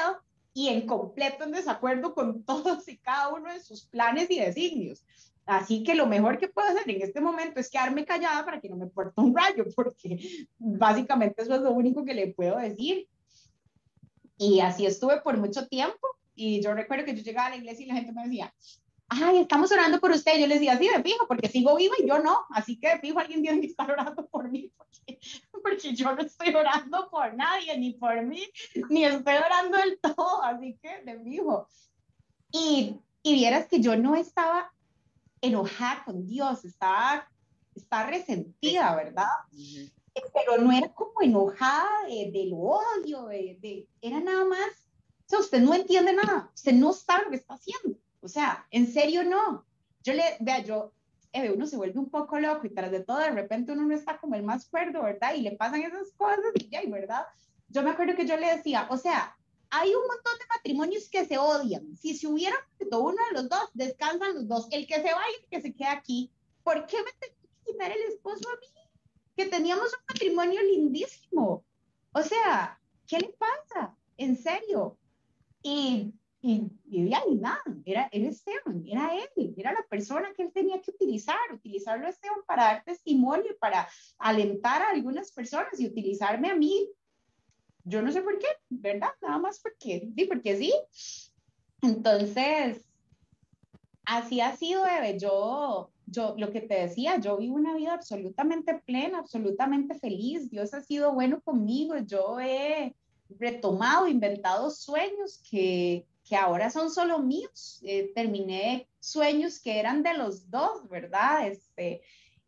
[0.55, 5.05] y en completo en desacuerdo con todos y cada uno de sus planes y designios.
[5.45, 8.69] Así que lo mejor que puedo hacer en este momento es quedarme callada para que
[8.71, 13.09] no me porte un rayo, porque básicamente eso es lo único que le puedo decir.
[14.39, 16.07] Y así estuve por mucho tiempo.
[16.35, 18.55] Y yo recuerdo que yo llegaba a la iglesia y la gente me decía,
[19.09, 20.39] ay, estamos orando por usted.
[20.39, 22.39] Yo les decía, sí, de fijo, porque sigo viva y yo no.
[22.51, 25.19] Así que de fijo alguien tiene que estar orando por mí, porque,
[25.65, 28.47] porque yo no estoy orando por nadie, ni por mí,
[28.91, 30.43] ni estoy orando del todo.
[30.43, 31.67] Así que de fijo.
[32.53, 34.71] Y, y vieras que yo no estaba
[35.41, 37.27] enojada con Dios, estaba,
[37.75, 39.27] estaba resentida, ¿verdad?
[40.35, 44.69] Pero no era como enojada de, del odio, de, de, era nada más,
[45.27, 47.99] o sea, usted no entiende nada, usted no sabe lo que está haciendo.
[48.21, 49.65] O sea, en serio no.
[50.03, 50.93] Yo le, vea, yo,
[51.35, 53.95] eh, uno se vuelve un poco loco y tras de todo, de repente uno no
[53.95, 55.35] está como el más cuerdo, ¿verdad?
[55.35, 57.27] Y le pasan esas cosas y ya, ¿verdad?
[57.69, 59.37] Yo me acuerdo que yo le decía, o sea,
[59.71, 61.97] hay un montón de matrimonios que se odian.
[61.97, 62.57] Si se hubiera
[62.93, 64.69] uno de los dos, descansan los dos.
[64.71, 66.31] El que se va y el que se queda aquí.
[66.63, 68.67] ¿Por qué me tengo que quitar el esposo a mí?
[69.37, 71.65] Que teníamos un matrimonio lindísimo.
[72.13, 73.97] O sea, ¿qué le pasa?
[74.17, 74.97] En serio.
[75.63, 76.13] Y
[76.47, 80.79] y, y, y nada, era, era Esteban, era él, era la persona que él tenía
[80.79, 86.51] que utilizar, utilizarlo a Esteban para dar testimonio, para alentar a algunas personas y utilizarme
[86.51, 86.91] a mí.
[87.85, 89.09] Yo no sé por qué, ¿verdad?
[89.23, 90.75] Nada más porque, sí, porque sí.
[91.81, 92.85] Entonces,
[94.05, 95.19] así ha sido, Eve.
[95.19, 100.51] Yo, yo, lo que te decía, yo vivo una vida absolutamente plena, absolutamente feliz.
[100.51, 101.97] Dios ha sido bueno conmigo.
[102.07, 102.95] Yo he
[103.31, 107.81] retomado, inventado sueños que, que ahora son solo míos.
[107.83, 111.47] Eh, terminé sueños que eran de los dos, ¿verdad?
[111.47, 112.01] Este,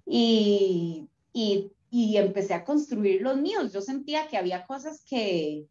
[0.06, 3.72] y, y, y, empecé a construir los míos.
[3.72, 5.66] Yo sentía que había cosas que,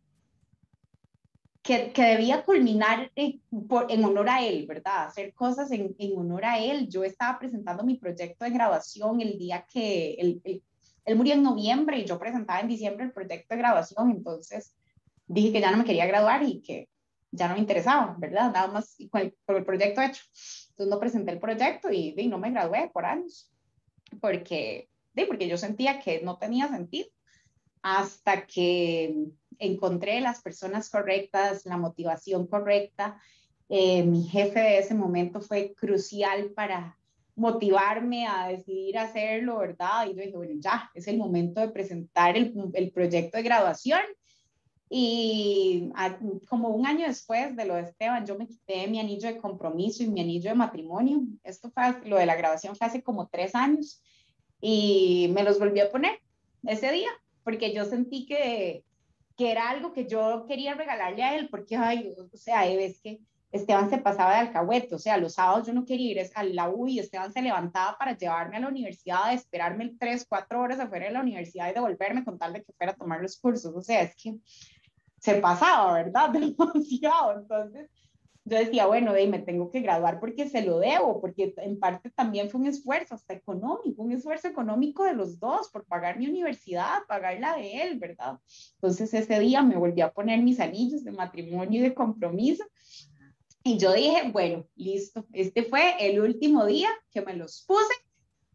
[1.64, 5.08] que, que debía culminar en, por, en, honor a él, ¿verdad?
[5.08, 6.88] Hacer cosas en, en, honor a él.
[6.88, 10.62] Yo estaba presentando mi proyecto de grabación el día que él, él,
[11.06, 14.76] él murió en noviembre y yo presentaba en diciembre el proyecto de grabación, entonces
[15.28, 16.88] dije que ya no me quería graduar y que
[17.36, 18.52] ya no me interesaba, ¿verdad?
[18.52, 20.24] Nada más con el, proyecto hecho.
[20.70, 23.52] Entonces no presenté el proyecto y, y no me gradué por años,
[24.20, 24.90] porque,
[25.28, 27.08] porque yo sentía que no tenía sentido
[27.82, 29.28] hasta que
[29.60, 33.22] encontré las personas correctas, la motivación correcta.
[33.70, 36.98] Eh, mi jefe de ese momento fue crucial para
[37.36, 40.08] motivarme a decidir hacerlo, ¿verdad?
[40.08, 44.02] Y yo dije, bueno, ya, es el momento de presentar el, el proyecto de graduación
[44.90, 45.90] y
[46.48, 50.04] como un año después de lo de Esteban, yo me quité mi anillo de compromiso
[50.04, 51.24] y mi anillo de matrimonio.
[51.44, 54.02] Esto fue, lo de la grabación fue hace como tres años.
[54.62, 56.20] Y me los volví a poner
[56.64, 57.10] ese día,
[57.44, 58.84] porque yo sentí que,
[59.36, 63.20] que era algo que yo quería regalarle a él, porque, ay, o sea, es que
[63.52, 66.70] Esteban se pasaba de alcahuete, o sea, los sábados yo no quería ir a la
[66.70, 71.06] U y Esteban se levantaba para llevarme a la universidad, esperarme tres, cuatro horas afuera
[71.06, 73.82] de la universidad y devolverme con tal de que fuera a tomar los cursos, o
[73.82, 74.36] sea, es que
[75.20, 76.30] se pasaba, ¿verdad?
[76.32, 77.40] Demasiado.
[77.40, 77.90] Entonces,
[78.48, 82.12] yo decía, bueno, de me tengo que graduar porque se lo debo, porque en parte
[82.12, 86.28] también fue un esfuerzo hasta económico, un esfuerzo económico de los dos por pagar mi
[86.28, 88.38] universidad, pagar la de él, ¿verdad?
[88.76, 92.64] Entonces ese día me volví a poner mis anillos de matrimonio y de compromiso
[93.64, 97.96] y yo dije, bueno, listo, este fue el último día que me los puse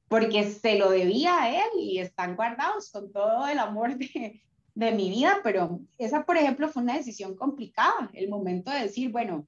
[0.07, 4.40] porque se lo debía a él y están guardados con todo el amor de,
[4.74, 9.11] de mi vida, pero esa, por ejemplo, fue una decisión complicada, el momento de decir,
[9.11, 9.46] bueno,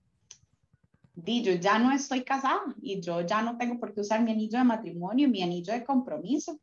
[1.15, 4.33] di, yo ya no estoy casada y yo ya no tengo por qué usar mi
[4.33, 6.59] anillo de matrimonio, mi anillo de compromiso.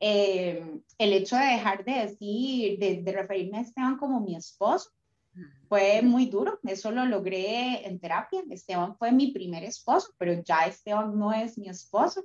[0.00, 4.90] Eh, el hecho de dejar de decir, de, de, referirme a Esteban como mi esposo,
[5.68, 6.58] fue muy duro.
[6.64, 8.42] Eso lo logré en terapia.
[8.50, 12.24] Esteban fue mi primer esposo, pero ya Esteban no es mi esposo.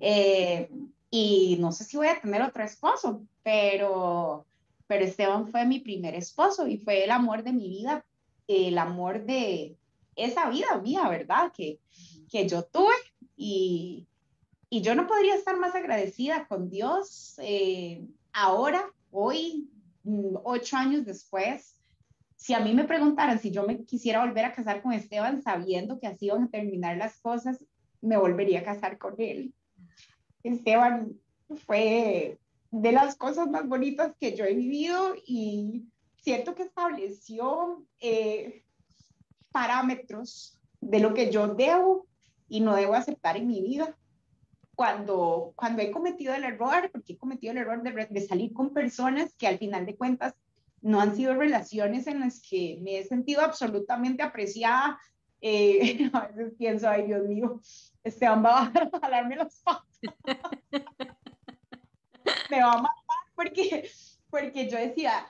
[0.00, 0.70] Eh,
[1.10, 4.46] y no sé si voy a tener otro esposo, pero
[4.92, 8.04] pero Esteban fue mi primer esposo y fue el amor de mi vida,
[8.46, 9.74] el amor de
[10.16, 11.50] esa vida mía, ¿verdad?
[11.50, 11.80] Que,
[12.30, 12.92] que yo tuve
[13.34, 14.06] y,
[14.68, 19.70] y yo no podría estar más agradecida con Dios eh, ahora, hoy,
[20.04, 21.80] mm, ocho años después.
[22.36, 25.98] Si a mí me preguntaran si yo me quisiera volver a casar con Esteban sabiendo
[25.98, 27.64] que así van a terminar las cosas,
[28.02, 29.54] me volvería a casar con él.
[30.42, 31.14] Esteban
[31.64, 32.36] fue
[32.72, 35.84] de las cosas más bonitas que yo he vivido y
[36.16, 38.64] siento que estableció eh,
[39.52, 42.06] parámetros de lo que yo debo
[42.48, 43.94] y no debo aceptar en mi vida
[44.74, 49.36] cuando, cuando he cometido el error, porque he cometido el error de, salir con personas
[49.36, 50.34] que al final de cuentas
[50.80, 54.98] no han sido relaciones en las que me he sentido absolutamente apreciada.
[55.42, 57.60] Eh, a veces pienso, ay Dios mío,
[58.02, 60.00] Esteban va a jalarme los patos.
[62.50, 63.90] me va a matar porque,
[64.30, 65.26] porque yo decía,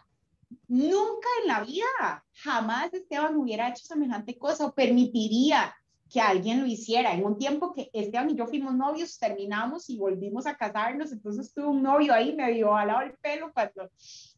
[0.68, 5.74] nunca en la vida, jamás Esteban hubiera hecho semejante cosa o permitiría
[6.10, 7.14] que alguien lo hiciera.
[7.14, 11.52] En un tiempo que Esteban y yo fuimos novios, terminamos y volvimos a casarnos, entonces
[11.54, 13.90] tuve un novio ahí medio lado el pelo cuando,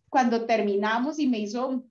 [0.08, 1.82] cuando terminamos y me hizo,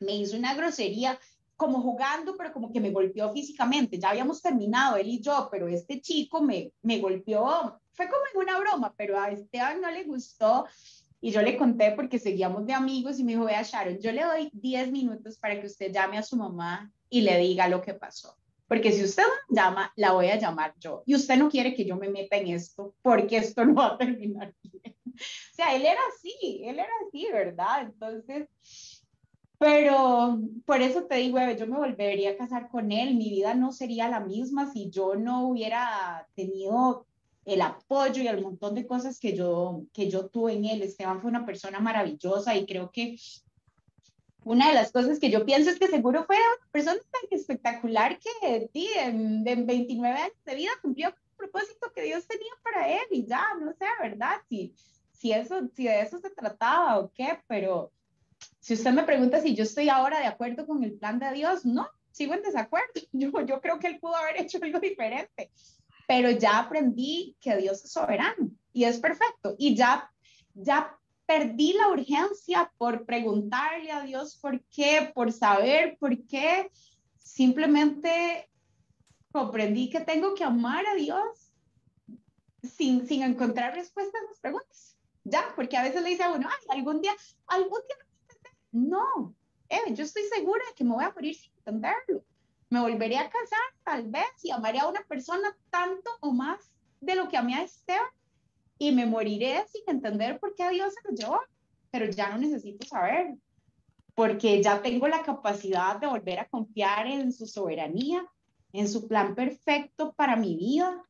[0.00, 1.18] me hizo una grosería
[1.56, 3.98] como jugando, pero como que me golpeó físicamente.
[3.98, 8.48] Ya habíamos terminado él y yo, pero este chico me, me golpeó, fue como en
[8.48, 10.66] una broma, pero a Esteban no le gustó.
[11.20, 14.22] Y yo le conté porque seguíamos de amigos y me dijo, vea Sharon, yo le
[14.22, 17.94] doy 10 minutos para que usted llame a su mamá y le diga lo que
[17.94, 18.36] pasó.
[18.68, 21.02] Porque si usted llama, la voy a llamar yo.
[21.06, 23.98] Y usted no quiere que yo me meta en esto, porque esto no va a
[23.98, 24.94] terminar bien.
[25.14, 27.82] O sea, él era así, él era así, ¿verdad?
[27.82, 28.48] Entonces,
[29.58, 33.14] pero por eso te digo, yo me volvería a casar con él.
[33.14, 37.06] Mi vida no sería la misma si yo no hubiera tenido
[37.46, 40.82] el apoyo y el montón de cosas que yo, que yo tuve en él.
[40.82, 43.16] Esteban fue una persona maravillosa y creo que
[44.44, 48.18] una de las cosas que yo pienso es que seguro fue una persona tan espectacular
[48.18, 53.06] que sí, en, 29 años de vida cumplió el propósito que Dios tenía para él
[53.10, 54.36] y ya, no sé, ¿verdad?
[54.48, 54.74] Si,
[55.12, 57.92] si, eso, si de eso se trataba o qué, pero
[58.58, 61.64] si usted me pregunta si yo estoy ahora de acuerdo con el plan de Dios,
[61.64, 62.86] no, sigo en desacuerdo.
[63.12, 65.50] Yo, yo creo que él pudo haber hecho algo diferente,
[66.06, 70.10] pero ya aprendí que Dios es soberano y es perfecto y ya,
[70.54, 76.70] ya perdí la urgencia por preguntarle a Dios por qué, por saber por qué.
[77.18, 78.48] Simplemente
[79.32, 81.52] comprendí que tengo que amar a Dios
[82.62, 84.96] sin, sin encontrar respuestas a las preguntas.
[85.24, 87.14] Ya, porque a veces le dice a uno, ay, algún día,
[87.48, 87.96] algún día.
[88.70, 89.34] No,
[89.68, 92.24] eh, yo estoy segura que me voy a morir sin entenderlo.
[92.68, 97.14] Me volveré a casar, tal vez, y amaré a una persona tanto o más de
[97.14, 98.08] lo que amé a Esteban
[98.78, 101.40] y me moriré sin entender por qué Dios se lo llevó,
[101.90, 103.36] pero ya no necesito saber,
[104.14, 108.26] porque ya tengo la capacidad de volver a confiar en su soberanía,
[108.72, 111.02] en su plan perfecto para mi vida,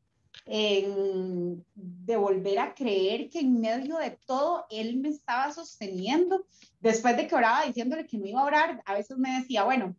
[0.45, 6.47] en, de volver a creer que en medio de todo Él me estaba sosteniendo.
[6.81, 9.97] Después de que oraba diciéndole que no iba a orar, a veces me decía, bueno,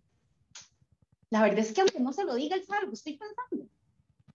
[1.29, 3.69] la verdad es que aunque no se lo diga, Él sabe lo que estoy pensando.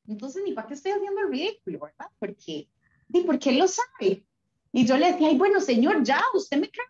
[0.08, 2.10] Entonces, ni para qué estoy haciendo el ridículo, ¿verdad?
[2.18, 2.68] Porque
[3.12, 4.24] ¿Y por qué lo sabe?
[4.72, 6.86] Y yo le decía, ay, bueno, señor, ya, usted me creó,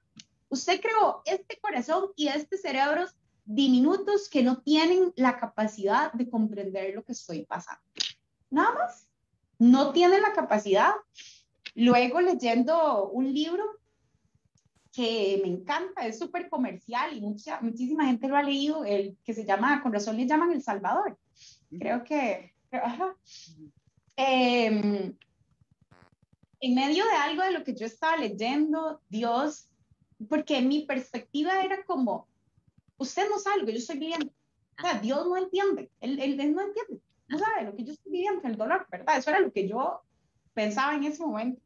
[0.49, 3.07] usted creó este corazón y este cerebro
[3.45, 7.83] diminutos que no tienen la capacidad de comprender lo que estoy pasando.
[8.51, 9.09] Nada más,
[9.59, 10.93] no tienen la capacidad.
[11.75, 13.65] Luego leyendo un libro
[14.93, 19.33] que me encanta, es súper comercial y mucha, muchísima gente lo ha leído, el que
[19.33, 21.19] se llama, con razón le llaman El Salvador.
[21.71, 23.17] Creo que, ajá.
[24.17, 25.15] Eh,
[26.63, 29.69] en medio de algo de lo que yo estaba leyendo, Dios,
[30.29, 32.29] porque mi perspectiva era como,
[32.99, 34.33] usted no sabe lo que yo estoy viviendo.
[34.79, 38.13] O sea, Dios no entiende, él, él, no entiende, no sabe lo que yo estoy
[38.13, 39.19] viviendo, el dolor, ¿verdad?
[39.19, 40.03] Eso era lo que yo
[40.55, 41.61] pensaba en ese momento.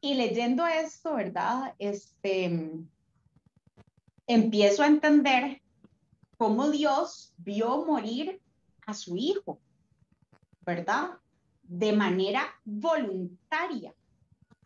[0.00, 1.74] Y leyendo esto, ¿verdad?
[1.78, 2.70] Este,
[4.26, 5.60] empiezo a entender
[6.36, 8.40] cómo Dios vio morir
[8.86, 9.60] a su hijo,
[10.64, 11.18] ¿verdad?
[11.68, 13.94] de manera voluntaria.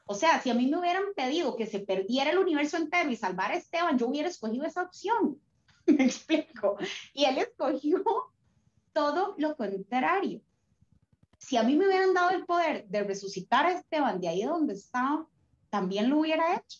[0.06, 3.16] O sea, si a mí me hubieran pedido que se perdiera el universo entero y
[3.16, 5.40] salvar a Esteban, yo hubiera escogido esa opción.
[5.86, 6.76] me explico.
[7.12, 8.02] Y él escogió
[8.92, 10.40] todo lo contrario.
[11.42, 14.74] Si a mí me hubieran dado el poder de resucitar a Esteban de ahí donde
[14.74, 15.26] estaba,
[15.70, 16.78] también lo hubiera hecho.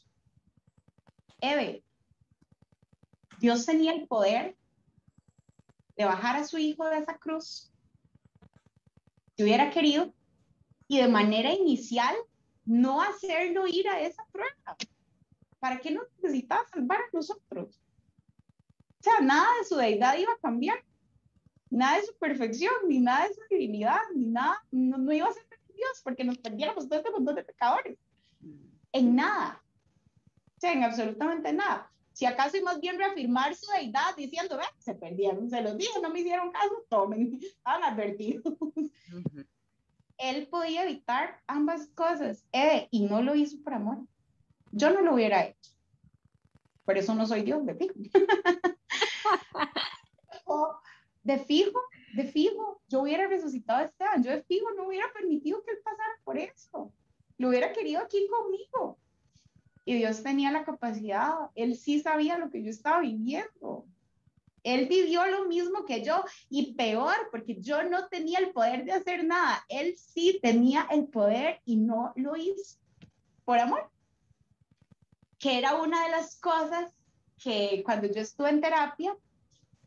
[1.40, 1.84] Eve,
[3.40, 4.56] Dios tenía el poder
[5.96, 7.72] de bajar a su hijo de esa cruz
[9.36, 10.14] si hubiera querido,
[10.86, 12.14] y de manera inicial
[12.64, 14.76] no hacerlo ir a esa prueba.
[15.58, 17.80] ¿Para qué no necesitaba salvar a nosotros?
[19.00, 20.84] O sea, nada de su deidad iba a cambiar,
[21.72, 25.42] nada de su perfección, ni nada de su divinidad, ni nada, no, iba a ser
[25.74, 27.98] Dios porque nos perdiéramos todo este montón de pecadores.
[28.92, 29.64] En nada.
[30.56, 31.90] O sea, en absolutamente nada.
[32.12, 35.98] Si acaso y más bien reafirmar su deidad diciendo, ve, se perdieron, se los dije,
[36.02, 38.54] no me hicieron caso, tomen, estaban advertidos.
[40.18, 44.06] Él podía evitar ambas cosas eh, y no lo hizo por amor.
[44.72, 45.70] Yo no lo hubiera hecho.
[46.84, 47.94] Por eso no soy Dios, de fijo.
[51.22, 51.80] de fijo,
[52.14, 55.78] de fijo, yo hubiera resucitado a Esteban, yo de fijo no hubiera permitido que él
[55.82, 56.92] pasara por eso.
[57.38, 58.98] Lo hubiera querido aquí conmigo.
[59.84, 63.86] Y Dios tenía la capacidad, Él sí sabía lo que yo estaba viviendo.
[64.62, 68.92] Él vivió lo mismo que yo y peor, porque yo no tenía el poder de
[68.92, 69.64] hacer nada.
[69.68, 72.78] Él sí tenía el poder y no lo hizo
[73.44, 73.90] por amor.
[75.40, 76.94] Que era una de las cosas
[77.42, 79.16] que cuando yo estuve en terapia,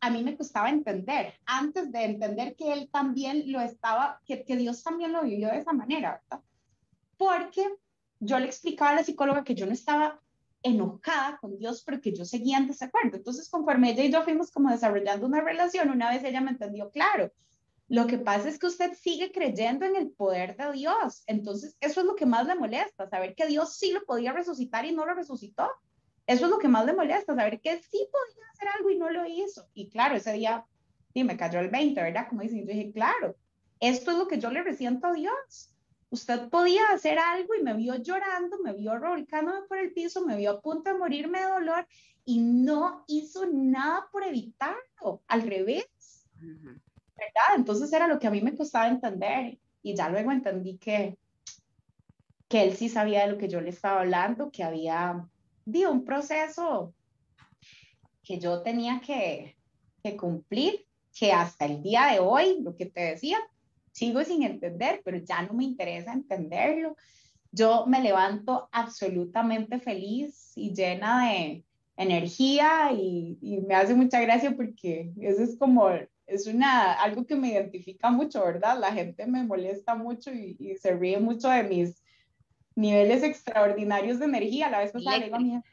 [0.05, 4.83] a mí me costaba entender, antes de entender que él también lo estaba, que, Dios
[4.83, 6.43] también lo vivió de esa manera, ¿verdad?
[7.17, 7.67] Porque
[8.19, 10.21] yo le explicaba a la psicóloga que yo no estaba
[10.61, 13.17] enojada con Dios, pero que yo seguía en desacuerdo.
[13.17, 16.91] Entonces, conforme ella y yo fuimos como desarrollando una relación, una vez ella me entendió,
[16.91, 17.31] claro,
[17.87, 21.23] lo que pasa es que usted sigue creyendo en el poder de Dios.
[21.25, 24.85] Entonces, eso es lo que más le molesta, saber que Dios sí lo podía resucitar
[24.85, 25.67] y no lo resucitó.
[26.27, 29.09] Eso es lo que más le molesta, saber que sí podía hacer algo y no
[29.09, 29.67] lo hizo.
[29.73, 30.65] Y claro, ese día
[31.13, 32.27] sí me cayó el 20, ¿verdad?
[32.27, 33.35] Como dicen, yo dije, claro,
[33.79, 35.71] esto es lo que yo le resiento a Dios.
[36.09, 40.37] Usted podía hacer algo y me vio llorando, me vio revolcándome por el piso, me
[40.37, 41.87] vio a punto de morirme de dolor
[42.25, 46.27] y no hizo nada por evitarlo, al revés.
[46.39, 47.55] ¿Verdad?
[47.55, 51.17] Entonces era lo que a mí me costaba entender y ya luego entendí que,
[52.47, 55.27] que él sí sabía de lo que yo le estaba hablando, que había
[55.65, 56.93] di, un proceso
[58.23, 59.55] que yo tenía que,
[60.03, 60.85] que cumplir,
[61.17, 63.37] que hasta el día de hoy, lo que te decía,
[63.91, 66.95] sigo sin entender, pero ya no me interesa entenderlo.
[67.51, 71.63] Yo me levanto absolutamente feliz y llena de
[71.95, 75.89] energía y, y me hace mucha gracia porque eso es como,
[76.27, 78.77] es una, algo que me identifica mucho, ¿verdad?
[78.77, 82.03] La gente me molesta mucho y, y se ríe mucho de mis
[82.75, 84.69] niveles extraordinarios de energía.
[84.69, 85.65] la vez pasada le digo a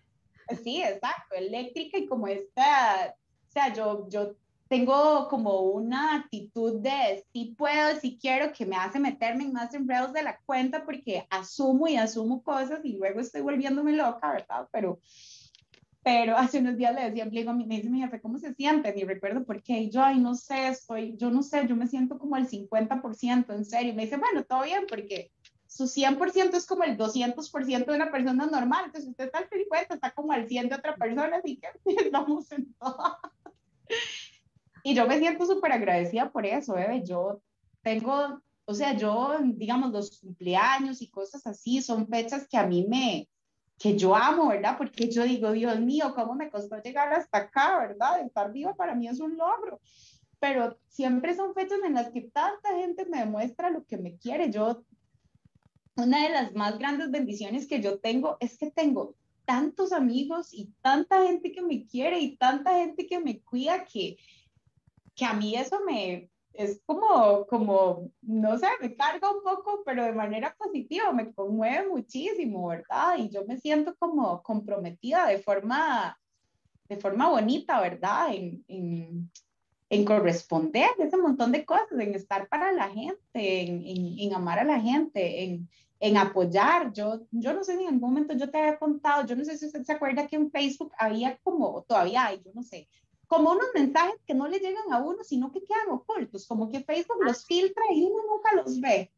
[0.57, 3.15] sí, exacto, eléctrica y como esta,
[3.49, 4.35] o sea, yo, yo
[4.69, 9.75] tengo como una actitud de sí puedo, sí quiero, que me hace meterme en más
[9.75, 14.69] enredos de la cuenta porque asumo y asumo cosas y luego estoy volviéndome loca, ¿verdad?
[14.73, 14.99] Pero,
[16.03, 18.95] pero hace unos días le decía, le me dice mi jefe, ¿cómo se siente?
[18.97, 21.87] Y recuerdo por qué, y yo, ay, no sé, estoy, yo no sé, yo me
[21.87, 23.93] siento como el 50%, en serio.
[23.93, 25.31] Y me dice, bueno, todo bien, porque
[25.73, 28.85] su 100% es como el 200% de una persona normal.
[28.87, 31.69] Entonces, usted está al 50, está como al 100 de otra persona, así que
[32.05, 33.19] estamos en todo.
[34.85, 37.03] Y yo me siento súper agradecida por eso, bebé.
[37.05, 37.41] Yo
[37.81, 42.87] tengo, o sea, yo, digamos, los cumpleaños y cosas así son fechas que a mí
[42.87, 43.29] me,
[43.79, 44.77] que yo amo, ¿verdad?
[44.77, 48.21] Porque yo digo, Dios mío, ¿cómo me costó llegar hasta acá, ¿verdad?
[48.21, 49.81] Estar viva para mí es un logro.
[50.39, 54.51] Pero siempre son fechas en las que tanta gente me demuestra lo que me quiere.
[54.51, 54.85] Yo
[55.97, 60.73] una de las más grandes bendiciones que yo tengo es que tengo tantos amigos y
[60.81, 64.17] tanta gente que me quiere y tanta gente que me cuida que,
[65.15, 70.05] que a mí eso me es como, como, no sé, me carga un poco, pero
[70.05, 73.17] de manera positiva, me conmueve muchísimo, ¿verdad?
[73.19, 76.19] Y yo me siento como comprometida de forma,
[76.89, 78.29] de forma bonita, ¿verdad?
[79.93, 83.85] En corresponder ese montón de cosas, en estar para la gente, en,
[84.19, 85.69] en, amar a la gente, en,
[86.01, 86.95] en apoyar.
[86.95, 89.59] Yo, yo no sé si en algún momento yo te había contado, yo no sé
[89.59, 92.89] si usted se acuerda que en Facebook había como, todavía hay, yo no sé,
[93.27, 96.81] como unos mensajes que no le llegan a uno, sino que quedan ocultos, como que
[96.81, 99.13] Facebook los filtra y uno nunca los ve.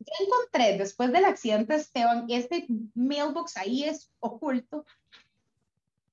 [0.00, 4.84] Yo encontré después del accidente Esteban, este mailbox ahí es oculto.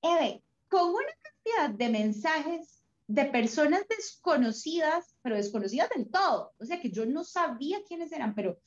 [0.03, 6.53] Eve, con una cantidad de mensajes de personas desconocidas, pero desconocidas del todo.
[6.59, 8.59] O sea, que yo no sabía quiénes eran, pero, o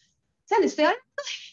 [0.44, 1.04] sea, le estoy hablando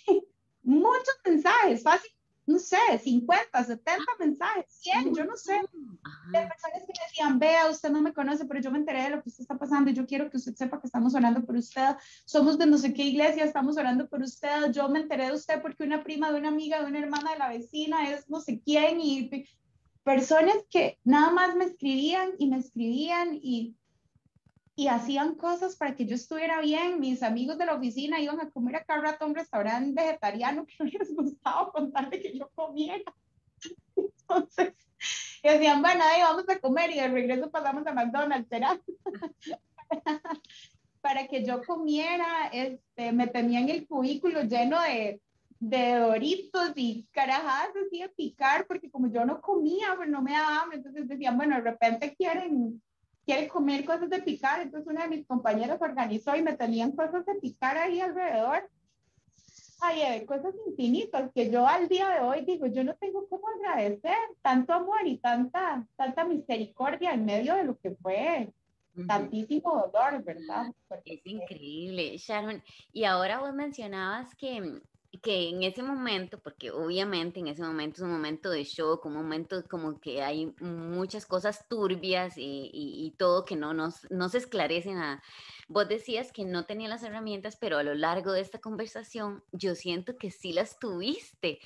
[0.07, 0.27] de
[0.63, 2.11] muchos mensajes, fácil,
[2.45, 7.69] no sé, 50, 70 mensajes, 100, yo no sé, de personas que me decían, vea,
[7.69, 9.93] usted no me conoce, pero yo me enteré de lo que usted está pasando y
[9.93, 13.03] yo quiero que usted sepa que estamos orando por usted, somos de no sé qué
[13.03, 16.49] iglesia, estamos orando por usted, yo me enteré de usted porque una prima de una
[16.49, 19.47] amiga, de una hermana de la vecina es no sé quién y
[20.04, 23.76] personas que nada más me escribían y me escribían y,
[24.76, 26.99] y hacían cosas para que yo estuviera bien.
[26.99, 30.66] Mis amigos de la oficina iban a comer a cada rato a un restaurante vegetariano
[30.66, 33.14] que no les gustaba contarle que yo comiera.
[33.95, 34.74] Entonces,
[35.41, 38.80] decían, bueno, ahí vamos a comer y de regreso pasamos a McDonald's, ¿será?
[41.01, 45.22] para que yo comiera, este, me tenían el cubículo lleno de,
[45.60, 50.32] de doritos y carajadas así de picar, porque como yo no comía, pues no me
[50.32, 52.82] daba hambre, entonces decían, bueno, de repente quieren,
[53.26, 57.26] quieren comer cosas de picar, entonces una de mis compañeras organizó y me tenían cosas
[57.26, 58.70] de picar ahí alrededor.
[59.82, 64.16] Ay, cosas infinitas que yo al día de hoy digo, yo no tengo cómo agradecer
[64.41, 68.54] tanto amor y tanta, tanta misericordia en medio de lo que fue
[69.08, 70.74] tantísimo dolor, ¿verdad?
[71.06, 72.64] es increíble, Sharon.
[72.91, 74.82] Y ahora vos mencionabas que,
[75.22, 79.14] que en ese momento, porque obviamente en ese momento es un momento de shock, un
[79.14, 84.39] momento como que hay muchas cosas turbias y, y, todo que no, nos, no se
[84.39, 84.97] esclarecen.
[84.97, 85.22] A,
[85.68, 89.76] vos decías que no tenía las herramientas, pero a lo largo de esta conversación yo
[89.76, 91.59] siento que sí las tuviste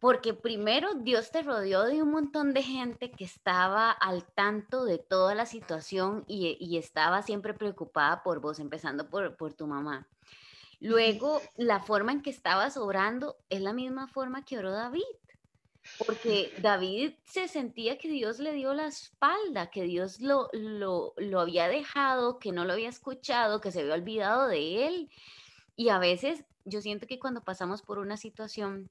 [0.00, 4.98] porque primero Dios te rodeó de un montón de gente que estaba al tanto de
[4.98, 10.06] toda la situación y, estaba siempre preocupada por vos, empezando por, por tu mamá.
[10.86, 15.02] Luego, la forma en que estabas orando es la misma forma que oró David,
[15.98, 21.40] porque David se sentía que Dios le dio la espalda, que Dios lo, lo, lo
[21.40, 25.10] había dejado, que no lo había escuchado, que se había olvidado de él.
[25.74, 28.88] Y a veces yo siento que cuando pasamos por una situación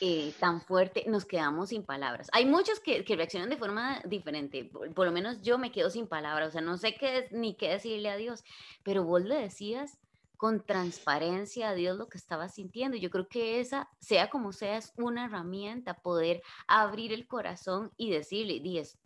[0.00, 2.28] eh, tan fuerte, nos quedamos sin palabras.
[2.32, 6.06] Hay muchos que, que reaccionan de forma diferente, por, lo menos yo me quedo sin
[6.06, 8.44] palabras, o sea, no sé qué ni qué decirle a Dios,
[8.84, 9.98] pero vos le decías
[10.38, 12.96] con transparencia a Dios lo que estaba sintiendo.
[12.96, 18.10] Yo creo que esa, sea como sea, es una herramienta, poder abrir el corazón y
[18.10, 18.62] decirle,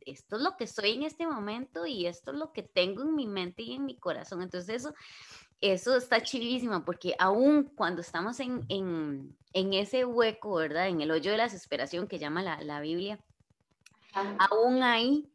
[0.07, 3.17] esto es lo que soy en este momento y esto es lo que tengo en
[3.17, 4.43] mi mente y en mi corazón.
[4.43, 4.95] Entonces eso
[5.63, 10.89] eso está chilísimo porque aún cuando estamos en, en, en, ese hueco, ¿verdad?
[10.89, 13.21] En el hoyo de la desesperación que llama la, la Biblia,
[14.39, 15.31] aún ahí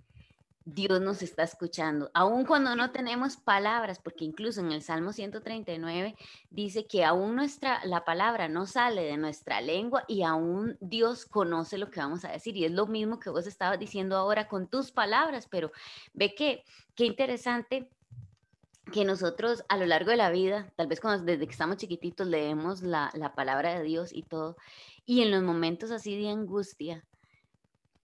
[0.69, 6.17] Dios nos está escuchando, aún cuando no tenemos palabras, porque incluso en el Salmo 139
[6.49, 11.77] dice que aún nuestra, la palabra no sale de nuestra lengua y aún Dios conoce
[11.77, 12.57] lo que vamos a decir.
[12.57, 15.71] Y es lo mismo que vos estabas diciendo ahora con tus palabras, pero
[16.13, 16.65] ve que,
[16.95, 17.89] qué interesante
[18.91, 22.27] que nosotros a lo largo de la vida, tal vez cuando, desde que estamos chiquititos
[22.27, 24.57] leemos la, la, palabra de Dios y todo,
[25.05, 27.05] y en los momentos así de angustia,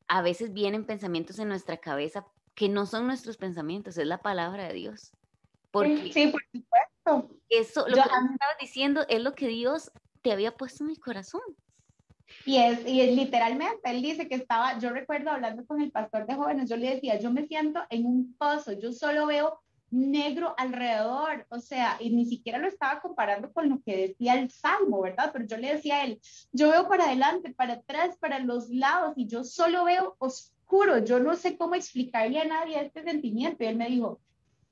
[0.07, 2.25] a veces vienen pensamientos en nuestra cabeza
[2.55, 5.11] que no son nuestros pensamientos, es la palabra de Dios.
[5.71, 7.35] Porque sí, por supuesto.
[7.49, 9.91] Eso, lo que estabas diciendo es lo que Dios
[10.21, 11.41] te había puesto en el corazón.
[12.45, 16.25] Y es, y es literalmente, él dice que estaba, yo recuerdo hablando con el pastor
[16.25, 19.59] de jóvenes, yo le decía, yo me siento en un pozo, yo solo veo
[19.91, 24.49] negro alrededor, o sea, y ni siquiera lo estaba comparando con lo que decía el
[24.49, 25.29] Salmo, ¿verdad?
[25.31, 26.19] Pero yo le decía a él,
[26.51, 30.15] yo veo para adelante, para atrás, para los lados, y yo solo veo
[30.63, 33.63] oscuro, yo no sé cómo explicarle a nadie este sentimiento.
[33.63, 34.19] Y él me dijo,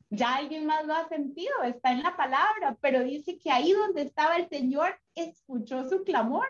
[0.09, 4.03] ya alguien más lo ha sentido, está en la palabra, pero dice que ahí donde
[4.03, 6.47] estaba el Señor, escuchó su clamor.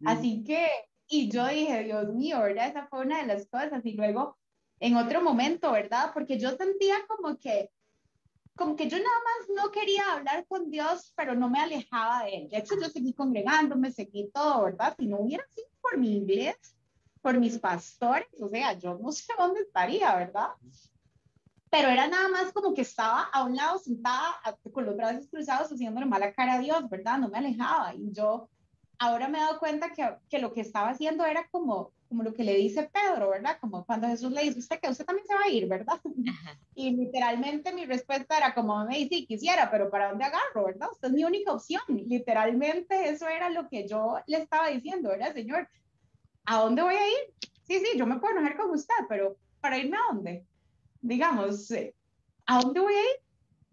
[0.00, 0.08] Mm.
[0.08, 0.68] Así que,
[1.08, 2.68] y yo dije, Dios mío, ¿verdad?
[2.68, 3.84] Esa fue una de las cosas.
[3.84, 4.36] Y luego,
[4.80, 6.10] en otro momento, ¿verdad?
[6.12, 7.70] Porque yo sentía como que
[8.56, 12.36] como que yo nada más no quería hablar con Dios, pero no me alejaba de
[12.36, 12.48] Él.
[12.50, 14.94] De hecho, yo seguí congregándome, seguí todo, ¿verdad?
[14.98, 16.56] Si no hubiera sido por mi inglés,
[17.22, 20.48] por mis pastores, o sea, yo no sé dónde estaría, ¿verdad?
[21.70, 24.40] Pero era nada más como que estaba a un lado sentada
[24.72, 27.18] con los brazos cruzados haciéndole mala cara a Dios, ¿verdad?
[27.18, 27.94] No me alejaba.
[27.94, 28.48] Y yo
[28.98, 32.34] ahora me he dado cuenta que, que lo que estaba haciendo era como como lo
[32.34, 33.56] que le dice Pedro, ¿verdad?
[33.60, 36.00] Como cuando Jesús le dice, usted que usted también se va a ir, ¿verdad?
[36.74, 40.88] Y literalmente mi respuesta era como, me dice, quisiera, pero ¿para dónde agarro, verdad?
[40.90, 41.82] Usted es mi única opción.
[41.88, 45.68] Literalmente eso era lo que yo le estaba diciendo, ¿verdad, Señor?
[46.50, 47.32] ¿A dónde voy a ir?
[47.62, 50.44] Sí, sí, yo me puedo enojar con usted, pero ¿para irme a dónde?
[51.00, 51.94] Digamos, eh,
[52.44, 53.16] ¿a dónde voy a ir?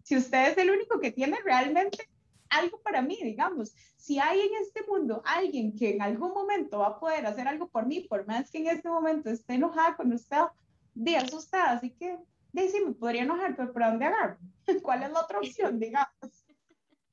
[0.04, 2.08] Si usted es el único que tiene realmente
[2.48, 3.74] algo para mí, digamos.
[3.96, 7.66] Si hay en este mundo alguien que en algún momento va a poder hacer algo
[7.66, 10.42] por mí, por más que en este momento esté enojada con usted,
[10.94, 12.16] de asustada, así que,
[12.52, 14.38] de sí, me podría enojar, pero ¿por dónde agarro?
[14.82, 16.12] ¿Cuál es la otra opción, digamos?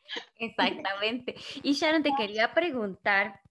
[0.38, 1.34] Exactamente.
[1.64, 3.42] Y Sharon, te quería preguntar,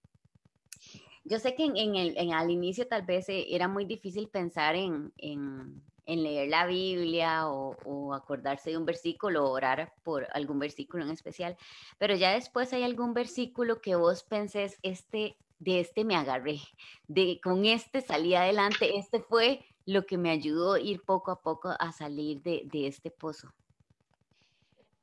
[1.25, 4.77] yo sé que en, el, en al inicio tal vez eh, era muy difícil pensar
[4.77, 10.59] en, en en leer la Biblia o, acordarse de un versículo o orar por algún
[10.59, 11.57] versículo en especial,
[11.99, 16.61] pero ya después hay algún versículo que vos pensés, este, de este me agarré,
[17.09, 21.41] de con este salí adelante, este fue lo que me ayudó a ir poco a
[21.41, 23.53] poco a salir de, de este pozo.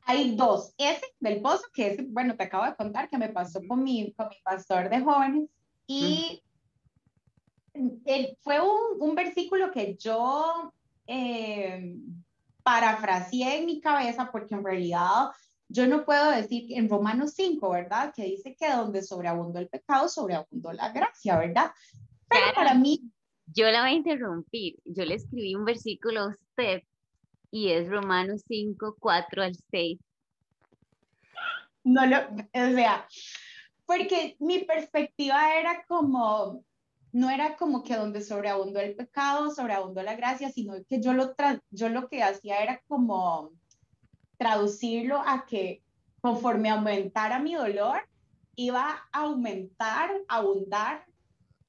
[0.06, 3.60] Hay dos, ese del pozo, que es, bueno, te acabo de contar que me pasó
[3.68, 5.50] con mi, con mi pastor de jóvenes
[5.92, 6.44] y...
[8.42, 10.74] fue un, un, versículo que yo
[11.08, 11.96] eh,
[12.64, 15.30] parafraseé en mi cabeza porque en realidad
[15.68, 18.14] yo no puedo decir en Romanos 5, ¿verdad?
[18.14, 21.72] Que dice que donde sobreabundó el pecado, sobreabundó la gracia, ¿verdad?
[22.28, 23.02] Pero para mí...
[23.54, 24.76] Yo la voy a interrumpir.
[24.86, 26.84] Yo le escribí un versículo a usted
[27.52, 30.00] y es Romanos 5, 4 al 6.
[31.84, 33.08] No lo, o sea,
[33.92, 36.64] porque mi perspectiva era como,
[37.12, 41.36] no era como que donde sobreabundó el pecado, sobreabundó la gracia, sino que yo lo,
[41.72, 43.52] yo lo que hacía era como
[44.38, 45.84] traducirlo a que
[46.22, 48.08] conforme aumentara mi dolor,
[48.56, 51.06] iba a aumentar, abundar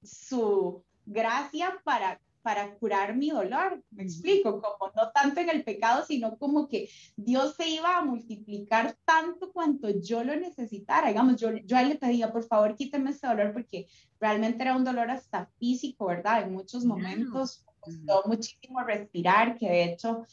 [0.05, 3.83] su gracia para para curar mi dolor.
[3.91, 8.05] Me explico, como no tanto en el pecado, sino como que Dios se iba a
[8.05, 11.09] multiplicar tanto cuanto yo lo necesitara.
[11.09, 13.87] Digamos, yo, yo a él le pedía, por favor, quíteme ese dolor porque
[14.21, 16.43] realmente era un dolor hasta físico, ¿verdad?
[16.43, 20.25] En muchos momentos costó muchísimo respirar, que de hecho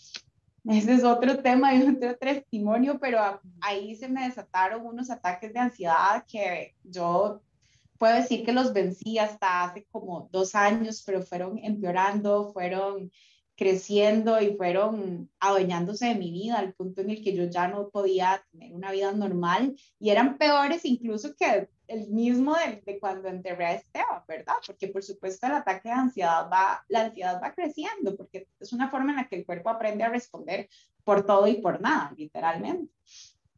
[0.66, 5.60] ese es otro tema y otro testimonio, pero ahí se me desataron unos ataques de
[5.60, 7.41] ansiedad que yo
[8.00, 13.12] puedo decir que los vencí hasta hace como dos años, pero fueron empeorando, fueron
[13.56, 17.89] creciendo y fueron adueñándose de mi vida al punto en el que yo ya no
[17.89, 23.66] podía tener una vida normal y eran peores incluso que el mismo de, cuando enterré
[23.66, 24.54] a Esteban, ¿verdad?
[24.66, 28.89] Porque por supuesto el ataque de ansiedad va, la ansiedad va creciendo porque es una
[28.89, 30.70] forma en la que el cuerpo aprende a responder
[31.04, 32.93] por todo y por nada, literalmente.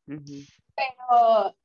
[0.07, 1.55] Pero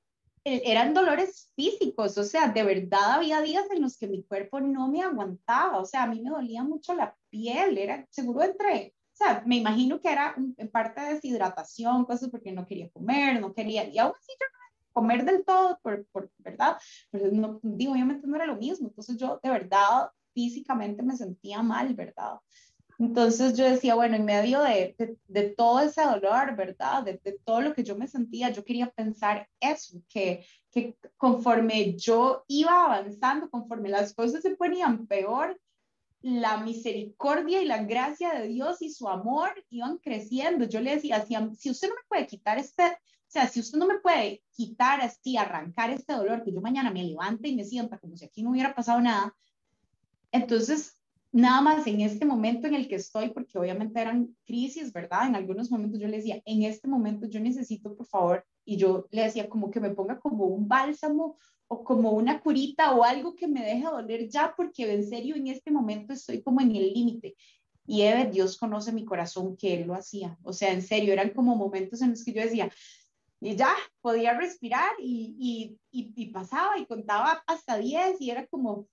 [0.46, 4.86] eran dolores físicos, o sea, de verdad había días en los que mi cuerpo no
[4.88, 9.16] me aguantaba, o sea, a mí me dolía mucho la piel, era seguro entre, o
[9.16, 13.52] sea, me imagino que era en parte de deshidratación, cosas porque no quería comer, no
[13.52, 14.46] quería, y aún así yo
[14.92, 16.78] comer del todo, por, por verdad,
[17.10, 21.60] pero no, digo, obviamente no era lo mismo, entonces yo de verdad físicamente me sentía
[21.60, 22.36] mal, ¿verdad?
[22.98, 24.96] Entonces yo decía, bueno, en medio de,
[25.28, 27.02] de, todo ese dolor, ¿verdad?
[27.02, 31.94] De, de, todo lo que yo me sentía, yo quería pensar eso, que, que conforme
[31.96, 35.60] yo iba avanzando, conforme las cosas se ponían peor,
[36.22, 40.64] la misericordia y la gracia de Dios y su amor iban creciendo.
[40.64, 43.78] Yo le decía, si, si usted no me puede quitar este, o sea, si usted
[43.78, 47.64] no me puede quitar así, arrancar este dolor, que yo mañana me levante y me
[47.64, 49.36] sienta como si aquí no hubiera pasado nada,
[50.32, 50.95] entonces
[51.36, 55.26] nada más en este momento en el que estoy, porque obviamente eran crisis, ¿verdad?
[55.26, 59.06] En algunos momentos yo le decía, en este momento yo necesito, por favor, y yo
[59.10, 61.36] le decía como que me ponga como un bálsamo
[61.68, 65.48] o como una curita o algo que me deje doler ya, porque en serio en
[65.48, 67.36] este momento estoy como en el límite.
[67.86, 70.38] Y Eve, Dios conoce mi corazón que Él lo hacía.
[70.42, 72.72] O sea, en serio, eran como momentos en los que yo decía,
[73.40, 78.88] y ya, podía respirar y, y, y pasaba y contaba hasta 10 y era como,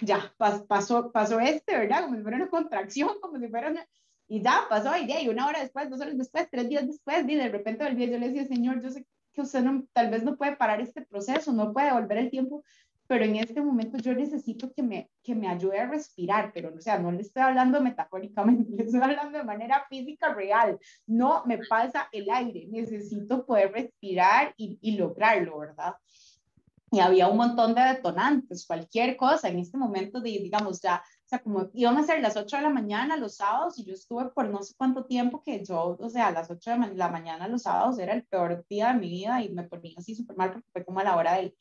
[0.00, 2.04] ya, pasó, pasó este, ¿verdad?
[2.04, 3.86] Como si fuera una contracción, como si fuera una...
[4.28, 7.34] Y ya, pasó, y, y una hora después, dos horas después, tres días después, y
[7.34, 10.22] de repente el día yo le decía, Señor, yo sé que usted no, tal vez
[10.22, 12.62] no puede parar este proceso, no puede volver el tiempo,
[13.08, 16.80] pero en este momento yo necesito que me, que me ayude a respirar, pero o
[16.80, 21.58] sea, no le estoy hablando metafóricamente, le estoy hablando de manera física real, no me
[21.58, 25.94] pasa el aire, necesito poder respirar y, y lograrlo, ¿verdad?
[26.90, 31.28] Y había un montón de detonantes, cualquier cosa en este momento, de, digamos, ya, o
[31.28, 34.30] sea, como iban a ser las 8 de la mañana los sábados y yo estuve
[34.30, 37.48] por no sé cuánto tiempo que yo, o sea, a las 8 de la mañana
[37.48, 40.52] los sábados era el peor día de mi vida y me ponía así súper mal
[40.52, 41.54] porque fue como a la hora del,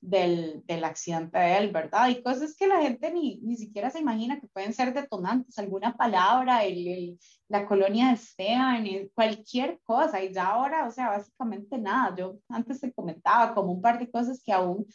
[0.00, 2.08] del, del, accidente de él, ¿verdad?
[2.08, 5.96] Y cosas que la gente ni, ni siquiera se imagina que pueden ser detonantes, alguna
[5.96, 7.18] palabra, el,
[7.48, 12.80] la colonia de Esteban, cualquier cosa, y ya ahora, o sea, básicamente nada, yo antes
[12.80, 14.86] te comentaba como un par de cosas que aún,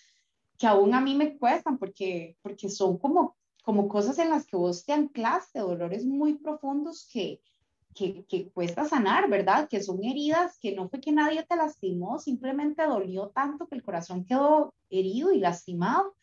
[0.57, 4.55] que aún a mí me cuestan, porque, porque son como, como cosas en las que
[4.55, 7.41] vos te anclaste, dolores muy profundos que,
[7.93, 9.67] que, que, cuesta sanar, ¿verdad?
[9.69, 13.83] Que son heridas que no fue que nadie te lastimó, simplemente dolió tanto que el
[13.83, 16.15] corazón quedó herido y lastimado.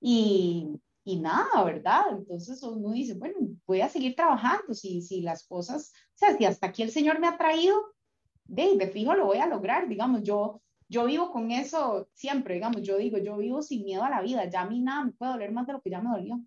[0.00, 2.02] Y, y nada, ¿verdad?
[2.10, 3.36] Entonces uno dice, bueno,
[3.66, 7.20] voy a seguir trabajando, si, si las cosas, o sea, si hasta aquí el Señor
[7.20, 7.76] me ha traído,
[8.44, 12.82] de, de fijo lo voy a lograr, digamos, yo, yo vivo con eso siempre, digamos,
[12.82, 15.32] yo digo, yo vivo sin miedo a la vida, ya a mí nada me puede
[15.32, 16.40] doler más de lo que ya me dolió.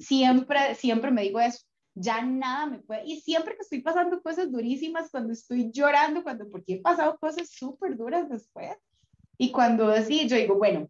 [0.00, 1.64] Siempre, siempre me digo eso,
[1.94, 6.48] ya nada me puede, y siempre que estoy pasando cosas durísimas, cuando estoy llorando, cuando,
[6.48, 8.76] porque he pasado cosas súper duras después,
[9.38, 10.88] y cuando así, yo digo, bueno,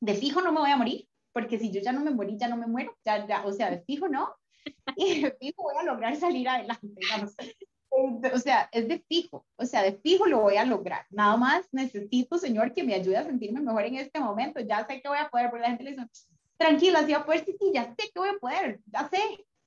[0.00, 2.48] de fijo no me voy a morir, porque si yo ya no me morí, ya
[2.48, 4.34] no me muero, ya, ya, o sea, de fijo no,
[4.96, 7.34] y de fijo voy a lograr salir adelante, digamos.
[8.32, 11.04] O sea, es de fijo, o sea, de fijo lo voy a lograr.
[11.10, 14.60] Nada más necesito, Señor, que me ayude a sentirme mejor en este momento.
[14.60, 16.06] Ya sé que voy a poder, porque la gente le dice,
[16.56, 19.18] tranquila, si va a poder, sí, sí, ya sé que voy a poder, ya sé,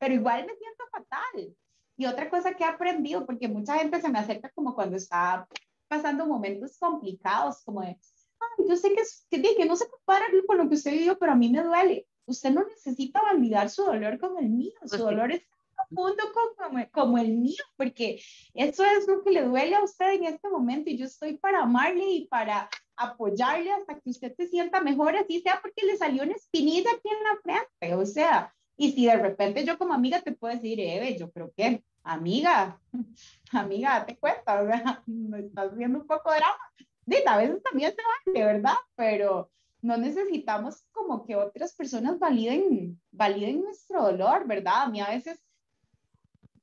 [0.03, 1.55] pero igual me siento fatal.
[1.95, 5.47] Y otra cosa que he aprendido, porque mucha gente se me acerca como cuando está
[5.87, 10.57] pasando momentos complicados, como de, Ay, yo sé que, que, que no se compara con
[10.57, 12.05] lo que usted vivió, pero a mí me duele.
[12.25, 15.43] Usted no necesita validar su dolor como el mío, su dolor es
[15.73, 18.21] profundo como, como el mío, porque
[18.53, 21.63] eso es lo que le duele a usted en este momento y yo estoy para
[21.63, 26.23] amarle y para apoyarle hasta que usted se sienta mejor, así sea porque le salió
[26.23, 30.21] una espinilla aquí en la frente, o sea, y si de repente yo como amiga
[30.21, 32.79] te puedo decir, Eve, yo creo que, amiga,
[33.51, 37.27] amiga, date cuenta, sea, me estás viendo un poco drama.
[37.27, 38.75] a veces también se vale, ¿verdad?
[38.95, 39.51] Pero
[39.81, 44.83] no necesitamos como que otras personas validen, validen nuestro dolor, ¿verdad?
[44.83, 45.39] A mí a veces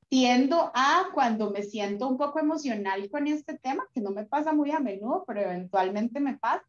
[0.08, 4.52] tiendo a cuando me siento un poco emocional con este tema, que no me pasa
[4.52, 6.64] muy a menudo, pero eventualmente me pasa,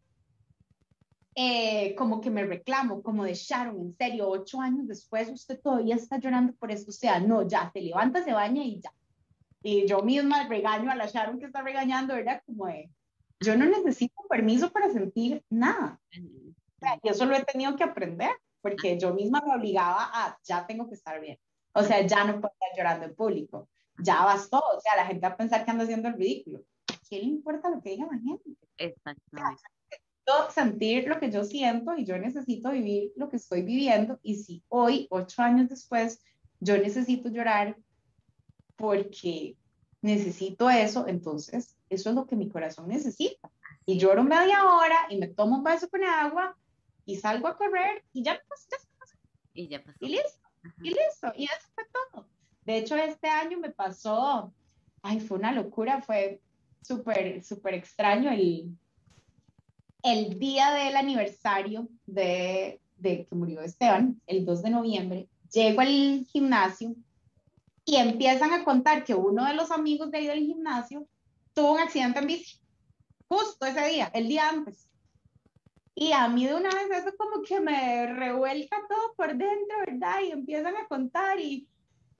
[1.35, 5.95] eh, como que me reclamo, como de Sharon, en serio, ocho años después usted todavía
[5.95, 8.91] está llorando por eso, o sea, no, ya, se levanta, se baña y ya.
[9.63, 12.89] Y yo misma regaño a la Sharon que está regañando, era como de,
[13.39, 15.99] yo no necesito permiso para sentir nada.
[16.11, 20.37] O sea, y eso lo he tenido que aprender, porque yo misma me obligaba a,
[20.43, 21.37] ya tengo que estar bien.
[21.73, 23.69] O sea, ya no puedo estar llorando en público.
[23.97, 24.57] Ya bastó.
[24.57, 26.63] O sea, la gente va a pensar que ando haciendo el ridículo.
[27.09, 28.49] ¿Qué le importa lo que diga la gente?
[28.77, 29.61] Exactamente
[30.53, 34.19] sentir lo que yo siento y yo necesito vivir lo que estoy viviendo.
[34.23, 36.23] Y si hoy, ocho años después,
[36.59, 37.77] yo necesito llorar
[38.75, 39.55] porque
[40.01, 43.49] necesito eso, entonces eso es lo que mi corazón necesita.
[43.85, 46.55] Y lloro media hora y me tomo un vaso con agua
[47.05, 49.17] y salgo a correr y ya, pues, ya pasó.
[49.53, 49.97] Y ya pasó.
[49.99, 50.49] Y listo,
[50.81, 51.33] y listo.
[51.35, 52.27] Y eso fue todo.
[52.65, 54.53] De hecho, este año me pasó,
[55.01, 56.41] ay, fue una locura, fue
[56.81, 58.77] súper, súper extraño el,
[60.03, 66.95] el día del aniversario de, que murió Esteban, el 2 de noviembre, llego al gimnasio
[67.85, 71.07] y empiezan a contar que uno de los amigos de ahí del gimnasio
[71.53, 72.59] tuvo un accidente en bici,
[73.27, 74.87] justo ese día, el día antes.
[75.93, 80.21] Y a mí de una vez eso como que me revuelca todo por dentro, ¿verdad?
[80.25, 81.67] Y empiezan a contar y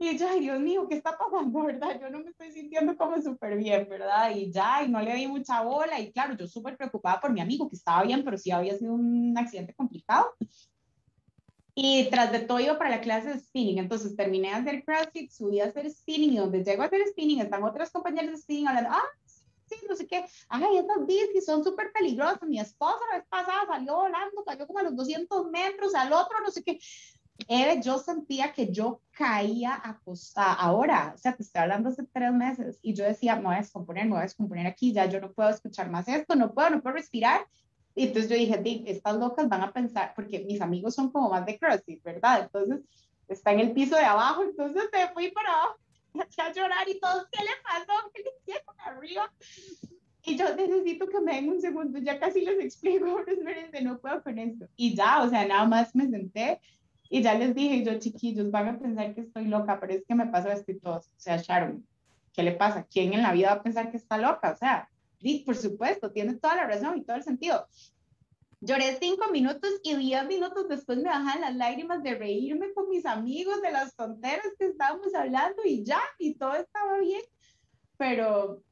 [0.02, 2.00] y yo, ay, Dios mío, ¿qué está pasando, verdad?
[2.02, 4.36] Yo no me estoy sintiendo como súper bien, ¿verdad?
[4.36, 6.00] Y ya, y no le di mucha bola.
[6.00, 8.94] Y claro, yo súper preocupada por mi amigo, que estaba bien, pero sí había sido
[8.94, 10.34] un accidente complicado.
[11.76, 13.78] Y tras de todo iba para la clase de spinning.
[13.78, 16.34] Entonces terminé de hacer CrossFit, subí a hacer spinning.
[16.34, 19.06] Y donde llego a hacer spinning, están otras compañeras de spinning hablando, ah,
[19.68, 20.26] sí, no sé qué.
[20.50, 22.42] Ay, estas bicis son súper peligrosas.
[22.44, 26.40] Mi esposa la vez pasada salió volando, cayó como a los 200 metros, al otro,
[26.44, 26.80] no sé qué.
[27.48, 30.54] Eve, yo sentía que yo caía acostada.
[30.54, 33.60] Ahora, o sea, te estoy hablando hace tres meses y yo decía, me voy a
[33.60, 36.70] descomponer, me voy a descomponer aquí, ya yo no puedo escuchar más esto, no puedo,
[36.70, 37.46] no puedo respirar.
[37.94, 41.46] Y entonces yo dije, estas locas van a pensar, porque mis amigos son como más
[41.46, 42.44] de CrossFit, ¿verdad?
[42.44, 42.82] Entonces
[43.28, 45.80] está en el piso de abajo, entonces me fui para abajo,
[46.38, 48.12] a llorar y todo, ¿qué le pasó?
[48.14, 49.32] ¿Qué le hicieron arriba?
[50.24, 53.22] Y yo necesito que me den un segundo, ya casi les explico,
[53.72, 54.68] pero no puedo con esto.
[54.76, 56.60] Y ya, o sea, nada más me senté
[57.14, 60.16] y ya les dije, yo chiquillos, van a pensar que estoy loca, pero es que
[60.16, 61.00] me pasó esto y todo.
[61.00, 61.86] O sea, Sharon,
[62.32, 62.88] ¿qué le pasa?
[62.90, 64.52] ¿Quién en la vida va a pensar que está loca?
[64.52, 64.90] O sea,
[65.46, 67.68] por supuesto, tiene toda la razón y todo el sentido.
[68.62, 73.06] Lloré cinco minutos y diez minutos después me bajan las lágrimas de reírme con mis
[73.06, 77.24] amigos de las tonteras que estábamos hablando y ya, y todo estaba bien.
[77.98, 78.64] Pero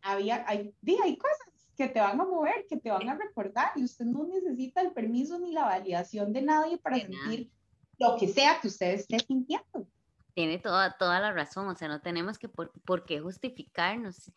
[0.00, 3.84] había, hay, hay cosas que te van a mover, que te van a recordar y
[3.84, 7.52] usted no necesita el permiso ni la validación de nadie para sentir
[7.98, 9.86] lo que sea que usted esté sintiendo.
[10.34, 14.32] Tiene toda, toda la razón, o sea, no tenemos que por, por qué justificarnos.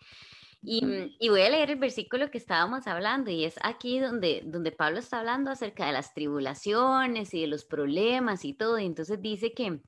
[0.63, 4.71] Y, y, voy a leer el versículo que estábamos hablando y es aquí donde, donde
[4.71, 8.77] Pablo está hablando acerca de las tribulaciones y de los problemas y todo.
[8.77, 9.81] Y entonces dice que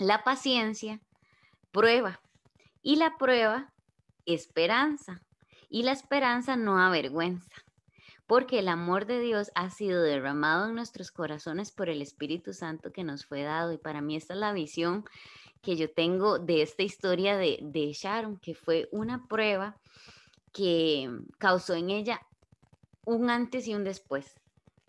[0.00, 1.00] la paciencia
[1.70, 2.20] prueba
[2.82, 3.72] y la prueba
[4.26, 5.22] esperanza
[5.74, 7.50] y la esperanza no avergüenza,
[8.28, 12.92] porque el amor de Dios ha sido derramado en nuestros corazones por el Espíritu Santo
[12.92, 13.72] que nos fue dado.
[13.72, 15.04] Y para mí esta es la visión
[15.62, 19.76] que yo tengo de esta historia de, de Sharon, que fue una prueba
[20.52, 22.20] que causó en ella
[23.04, 24.32] un antes y un después,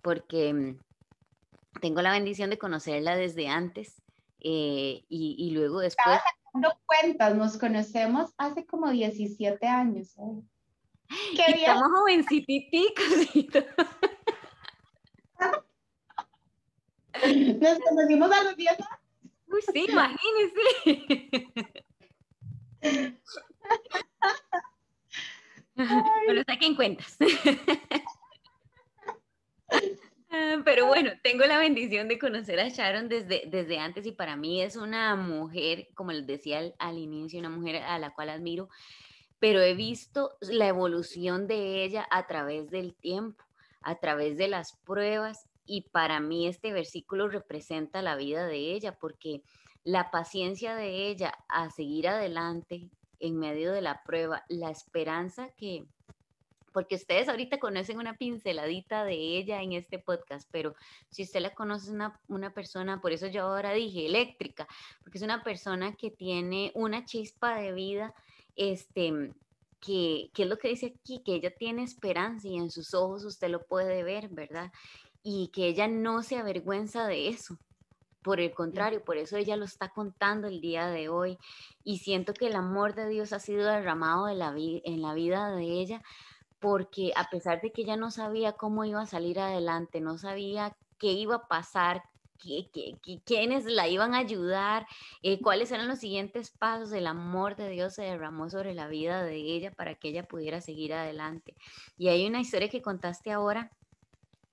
[0.03, 0.77] porque mm,
[1.81, 4.03] tengo la bendición de conocerla desde antes
[4.39, 6.19] eh, y, y, luego después...
[6.53, 10.15] No cuentas, nos conocemos hace como 17 años.
[10.19, 10.43] ¿eh?
[11.09, 11.59] Qué bien.
[11.59, 13.05] Estamos jovencititicos.
[17.59, 18.89] Nos conocimos a los 10 años.
[19.47, 20.61] Uy, sí, imagínense.
[26.27, 27.17] Pero saquen cuentas.
[30.65, 34.61] Pero bueno, tengo la bendición de conocer a Sharon desde, desde antes y para mí
[34.61, 38.67] es una mujer, como les decía al, al inicio, una mujer a la cual admiro,
[39.45, 43.43] pero he visto la evolución de ella a través del tiempo,
[43.83, 48.97] a través de las pruebas y para mí este versículo representa la vida de ella
[48.97, 49.43] porque
[49.83, 52.89] la paciencia de ella a seguir adelante
[53.19, 55.85] en medio de la prueba, la esperanza que,
[56.73, 60.73] porque ustedes ahorita conocen una pinceladita de ella en este podcast, pero
[61.11, 64.67] si usted la conoce, una, una persona, por eso yo ahora dije eléctrica,
[65.03, 68.15] porque es una persona que tiene una chispa de vida,
[68.55, 69.33] este,
[69.79, 73.25] que, que, es lo que dice aquí, que ella tiene esperanza y en sus ojos
[73.25, 74.71] usted lo puede ver, ¿verdad?
[75.23, 77.57] Y que ella no se avergüenza de eso.
[78.23, 81.37] Por el contrario, por eso ella lo está contando el día de hoy.
[81.83, 85.51] Y siento que el amor de Dios ha sido derramado de la en la vida
[85.51, 86.01] de ella
[86.65, 90.75] porque a pesar de que ella no sabía cómo iba a salir adelante, no sabía
[90.97, 92.01] qué iba a pasar,
[92.38, 94.88] quiénes la iban a ayudar,
[95.21, 99.23] eh, cuáles eran los siguientes pasos, el amor de Dios se derramó sobre la vida
[99.23, 101.55] de ella para que ella pudiera seguir adelante.
[101.97, 103.73] Y hay una historia que contaste ahora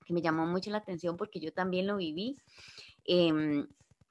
[0.05, 2.37] que me llamó mucho la atención porque yo también lo viví.
[3.05, 3.67] Em,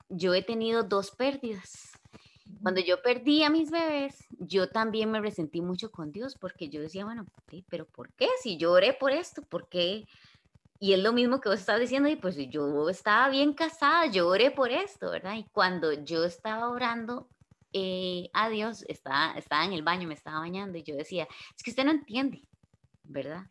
[0.09, 1.93] yo he tenido dos pérdidas
[2.61, 6.81] cuando yo perdí a mis bebés, yo también me resentí mucho con Dios porque yo
[6.81, 7.29] decía, bueno,
[7.69, 8.29] pero ¿por qué?
[8.43, 10.07] Si yo oré por esto, ¿por qué?
[10.83, 14.27] Y es lo mismo que vos estás diciendo, y pues yo estaba bien casada, yo
[14.29, 15.35] oré por esto, ¿verdad?
[15.37, 17.31] Y cuando yo estaba orando
[17.73, 21.63] eh, a Dios, estaba, estaba en el baño, me estaba bañando, y yo decía, es
[21.63, 22.49] que usted no entiende,
[23.05, 23.47] ¿verdad?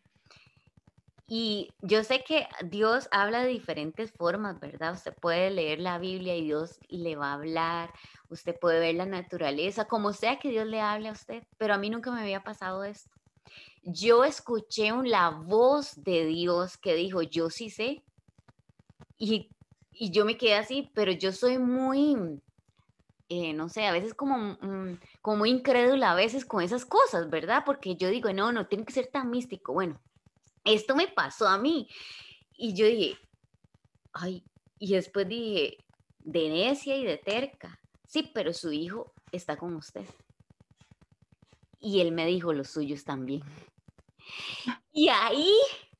[1.26, 4.92] Y yo sé que Dios habla de diferentes formas, ¿verdad?
[4.94, 7.92] Usted puede leer la Biblia y Dios le va a hablar,
[8.28, 11.78] usted puede ver la naturaleza, como sea que Dios le hable a usted, pero a
[11.78, 13.11] mí nunca me había pasado esto.
[13.82, 18.04] Yo escuché la voz de Dios que dijo, yo sí sé,
[19.18, 19.50] y,
[20.10, 22.40] yo me quedé así, pero yo soy muy,
[23.28, 27.62] eh, no sé, a veces como, mm, como incrédula a veces con esas cosas, ¿verdad?
[27.64, 29.72] Porque yo digo, no, no tiene que ser tan místico.
[29.74, 30.00] Bueno,
[30.64, 31.88] esto me pasó a mí.
[32.56, 33.16] Y yo dije,
[34.12, 34.44] ay,
[34.78, 35.78] y después dije,
[36.18, 37.78] de necia y de terca.
[38.06, 40.06] Sí, pero su hijo está con usted.
[41.78, 43.42] Y él me dijo, los suyos también.
[44.92, 45.52] Y ahí,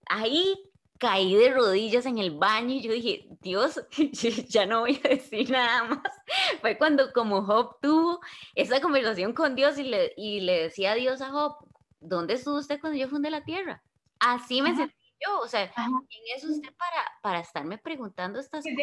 [0.07, 0.55] ahí
[0.99, 3.81] caí de rodillas en el baño y yo dije, Dios,
[4.49, 6.12] ya no voy a decir nada más.
[6.61, 8.20] Fue cuando como Job tuvo
[8.55, 11.57] esa conversación con Dios y le, y le decía a Dios a Job,
[12.01, 13.83] ¿dónde estuvo usted cuando yo fundé la tierra?
[14.20, 14.95] Así me sentí
[15.25, 18.77] yo, o sea, ¿quién es usted para, para estarme preguntando estas cosas?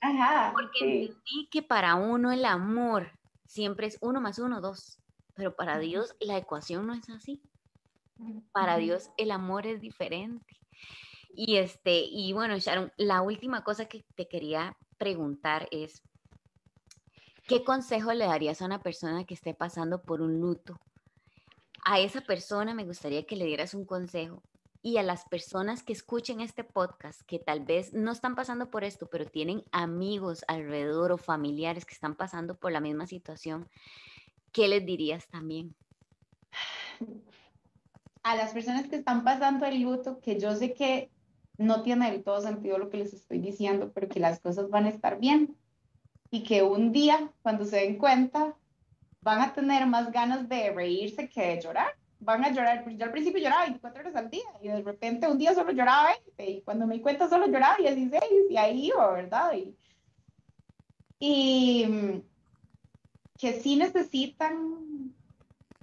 [0.00, 3.12] Ajá, Porque entendí que para uno el amor
[3.46, 4.98] siempre es uno más uno, dos.
[5.34, 7.42] Pero para Dios la ecuación no es así.
[8.52, 10.60] Para Dios el amor es diferente.
[11.34, 16.02] Y este, y bueno, Sharon, la última cosa que te quería preguntar es,
[17.46, 20.78] ¿qué consejo le darías a una persona que esté pasando por un luto?
[21.84, 24.42] A esa persona me gustaría que le dieras un consejo
[24.82, 28.82] y a las personas que escuchen este podcast, que tal vez no están pasando por
[28.82, 33.68] esto, pero tienen amigos alrededor o familiares que están pasando por la misma situación,
[34.52, 35.76] ¿qué les dirías también?
[38.22, 41.10] A las personas que están pasando el luto, que yo sé que
[41.56, 44.86] no tiene del todo sentido lo que les estoy diciendo, pero que las cosas van
[44.86, 45.56] a estar bien
[46.30, 48.56] y que un día, cuando se den cuenta,
[49.22, 52.88] van a tener más ganas de reírse que de llorar van a llorar.
[52.96, 56.10] Yo al principio lloraba 24 horas al día y de repente un día solo lloraba
[56.36, 59.52] 20 y cuando me di cuenta solo lloraba 16 y ahí iba, ¿verdad?
[59.54, 59.76] Y,
[61.18, 62.22] y
[63.38, 65.14] que sí necesitan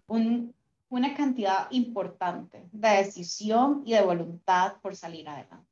[0.07, 0.53] un,
[0.89, 5.67] una cantidad importante de decisión y de voluntad por salir adelante.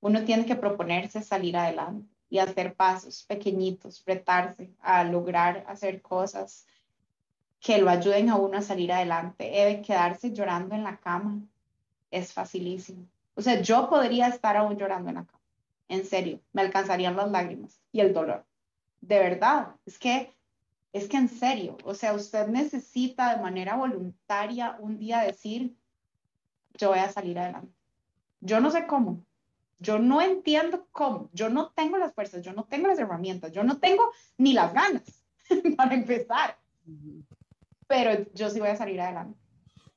[0.00, 6.66] Uno tiene que proponerse salir adelante y hacer pasos pequeñitos, retarse a lograr hacer cosas
[7.60, 9.50] que lo ayuden a uno a salir adelante.
[9.50, 11.40] Debe quedarse llorando en la cama
[12.10, 13.06] es facilísimo.
[13.34, 15.40] O sea, yo podría estar aún llorando en la cama.
[15.88, 18.44] En serio, me alcanzarían las lágrimas y el dolor.
[19.00, 20.35] De verdad, es que
[20.96, 25.76] es que en serio, o sea, usted necesita de manera voluntaria un día decir,
[26.74, 27.72] yo voy a salir adelante.
[28.40, 29.24] Yo no sé cómo,
[29.78, 33.64] yo no entiendo cómo, yo no tengo las fuerzas, yo no tengo las herramientas, yo
[33.64, 35.24] no tengo ni las ganas
[35.76, 36.58] para empezar
[37.86, 39.38] pero yo sí voy a salir adelante.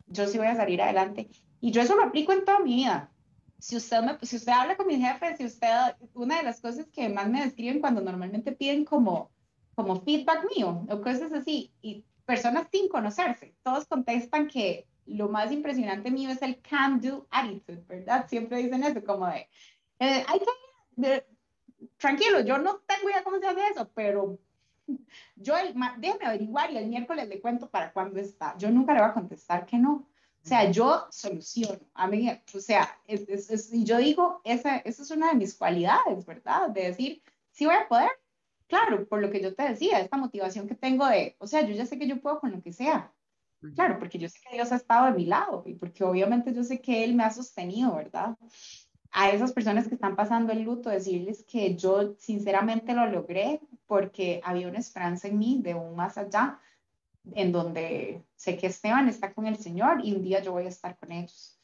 [0.07, 1.29] Yo sí voy a salir adelante.
[1.61, 3.11] Y yo eso lo aplico en toda mi vida.
[3.59, 5.67] Si usted, me, si usted habla con mi jefe, si usted,
[6.13, 9.31] una de las cosas que más me describen cuando normalmente piden como,
[9.79, 15.53] como feedback mío o cosas así, y personas sin conocerse, todos contestan que lo más
[15.53, 18.27] impresionante mío es el can-do attitude, ¿verdad?
[18.27, 19.47] Siempre dicen eso, como de,
[19.99, 21.25] Eh, hay que,
[21.95, 24.37] tranquilo, yo no tengo idea cómo se hace eso, pero
[25.37, 28.57] yo, el, déjeme averiguar y el miércoles le cuento para cuándo está.
[28.57, 30.09] Yo nunca le voy a contestar que no.
[30.43, 31.79] O sea, yo soluciono.
[31.93, 36.69] A mí, o sea, y yo digo, esa, esa es una de mis cualidades, ¿verdad?
[36.69, 38.11] De decir, sí voy a poder.
[38.69, 41.73] Claro, por lo que yo te decía, esta motivación que tengo de, o sea, yo
[41.73, 43.11] ya sé que yo puedo con lo que sea.
[43.75, 46.63] Claro, porque yo sé que Dios ha estado de mi lado y porque obviamente yo
[46.63, 48.37] sé que Él me ha sostenido, ¿verdad?
[49.11, 54.39] A esas personas que están pasando el luto, decirles que yo sinceramente lo logré porque
[54.45, 56.59] había una esperanza en mí de un más allá,
[57.33, 60.69] en donde sé que Esteban está con el Señor y un día yo voy a
[60.69, 61.59] estar con ellos.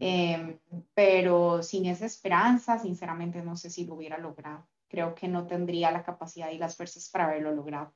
[0.00, 0.58] Em,
[0.94, 4.66] pero sin esa esperanza, sinceramente no sé si lo hubiera logrado.
[4.88, 7.92] Creo que no tendría la capacidad y las fuerzas para haberlo logrado.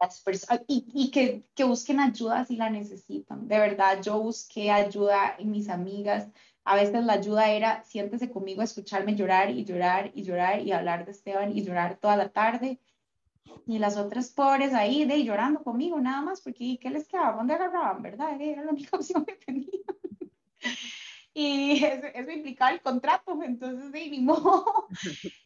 [0.00, 0.24] las
[0.68, 3.48] y, y que, que, busquen ayuda si la necesitan.
[3.48, 6.28] De verdad, yo busqué ayuda en mis amigas.
[6.64, 11.04] A veces la ayuda era, siéntese conmigo, escucharme llorar y llorar y llorar y hablar
[11.04, 12.80] de Esteban y llorar toda la tarde
[13.66, 17.36] y las otras pobres ahí de llorando conmigo nada más, porque ¿qué les quedaba?
[17.36, 18.02] ¿Dónde agarraban?
[18.02, 18.40] ¿Verdad?
[18.40, 19.68] Era la única opción que tenía.
[21.34, 24.88] y eso, eso, implicaba el contrato, entonces, sí, ni modo.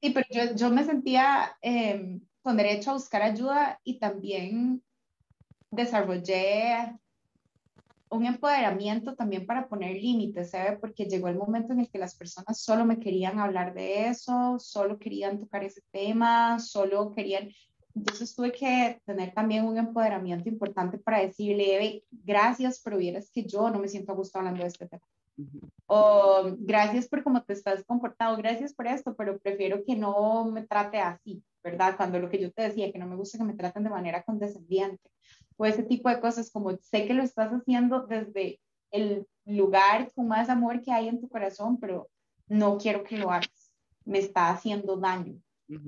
[0.00, 4.82] y, pero yo, me sentía eh, con derecho a buscar ayuda y también
[5.70, 6.98] desarrollé
[8.10, 10.78] un empoderamiento también para poner límites, ¿sabe?
[10.78, 14.58] Porque llegó el momento en el que las personas solo me querían hablar de eso,
[14.58, 17.50] solo querían tocar ese tema, solo querían...
[17.94, 23.70] Entonces tuve que tener también un empoderamiento importante para decirle, gracias, pero vieras que yo
[23.70, 25.02] no me siento a gusto hablando de este tema.
[25.86, 30.66] O gracias por cómo te estás comportado, gracias por esto, pero prefiero que no me
[30.66, 31.96] trate así, ¿verdad?
[31.96, 34.22] Cuando lo que yo te decía, que no me gusta que me traten de manera
[34.22, 35.10] condescendiente
[35.58, 38.60] o ese tipo de cosas, como sé que lo estás haciendo desde
[38.90, 42.08] el lugar con más amor que hay en tu corazón, pero
[42.46, 43.72] no quiero que lo hagas,
[44.04, 45.40] me está haciendo daño.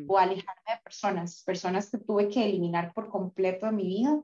[0.06, 4.22] O alejarme de personas, personas que tuve que eliminar por completo de mi vida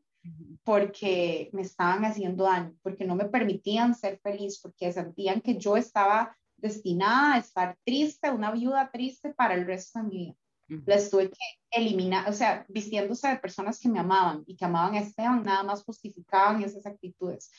[0.64, 5.76] porque me estaban haciendo daño, porque no me permitían ser feliz, porque sentían que yo
[5.76, 10.36] estaba destinada a estar triste, una viuda triste para el resto de mi vida
[10.68, 11.38] las tuve que
[11.70, 15.62] eliminar, o sea, vistiéndose de personas que me amaban y que amaban a Esteban, nada
[15.62, 17.50] más justificaban esas actitudes.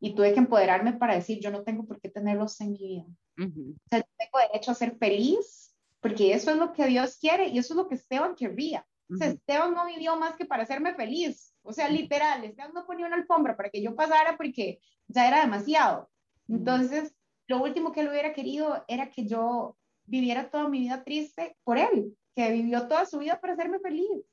[0.00, 3.04] Y tuve que empoderarme para decir, yo no tengo por qué tenerlos en mi vida.
[3.38, 7.48] O sea, yo tengo derecho a ser feliz, porque eso es lo que Dios quiere
[7.48, 8.86] y eso es lo que Esteban querría.
[9.10, 11.54] O sea, Esteban no vivió más que para hacerme feliz.
[11.62, 15.40] O sea, literal, Esteban no ponía una alfombra para que yo pasara porque ya era
[15.40, 16.10] demasiado.
[16.46, 17.14] Entonces,
[17.46, 21.78] lo último que él hubiera querido era que yo viviera toda mi vida triste por
[21.78, 24.24] él que vivió toda su vida para hacerme feliz.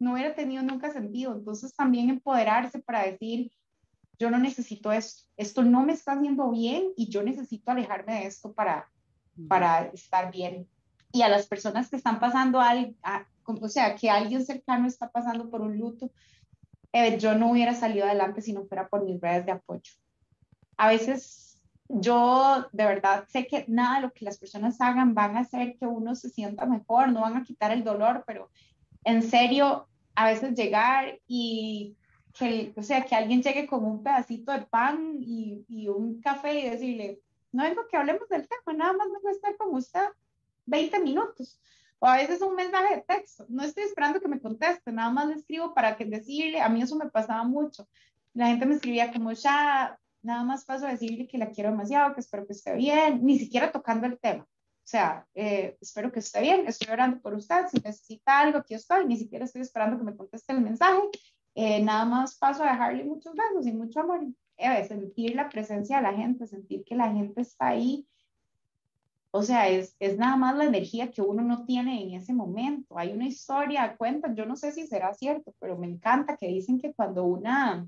[0.00, 1.32] No hubiera tenido nunca sentido.
[1.32, 3.52] Entonces también empoderarse para decir,
[4.18, 8.26] yo no necesito esto, esto no me está haciendo bien y yo necesito alejarme de
[8.26, 8.90] esto para,
[9.48, 10.68] para estar bien.
[11.12, 12.94] Y a las personas que están pasando algo,
[13.46, 16.10] o sea, que alguien cercano está pasando por un luto,
[16.92, 19.92] eh, yo no hubiera salido adelante si no fuera por mis redes de apoyo.
[20.76, 25.36] A veces yo de verdad sé que nada de lo que las personas hagan van
[25.36, 28.50] a hacer que uno se sienta mejor, no van a quitar el dolor, pero
[29.04, 31.96] en serio, a veces llegar y
[32.32, 36.58] que, o sea, que alguien llegue con un pedacito de pan y, y un café
[36.58, 37.20] y decirle,
[37.52, 40.06] no vengo que hablemos del tema, nada más vengo a estar con usted
[40.66, 41.60] 20 minutos.
[41.98, 45.28] O a veces un mensaje de texto, no estoy esperando que me conteste, nada más
[45.28, 47.88] le escribo para que decirle, a mí eso me pasaba mucho.
[48.34, 52.14] La gente me escribía como, ya, nada más paso a decirle que la quiero demasiado,
[52.14, 54.44] que espero que esté bien, ni siquiera tocando el tema.
[54.44, 58.74] O sea, eh, espero que esté bien, estoy orando por usted, si necesita algo, aquí
[58.74, 61.00] estoy, ni siquiera estoy esperando que me conteste el mensaje,
[61.54, 64.20] eh, nada más paso a dejarle muchos besos y mucho amor.
[64.58, 68.06] Eh, sentir la presencia de la gente, sentir que la gente está ahí.
[69.30, 72.98] O sea, es, es nada más la energía que uno no tiene en ese momento.
[72.98, 76.78] Hay una historia, cuentan, yo no sé si será cierto, pero me encanta que dicen
[76.80, 77.86] que cuando una,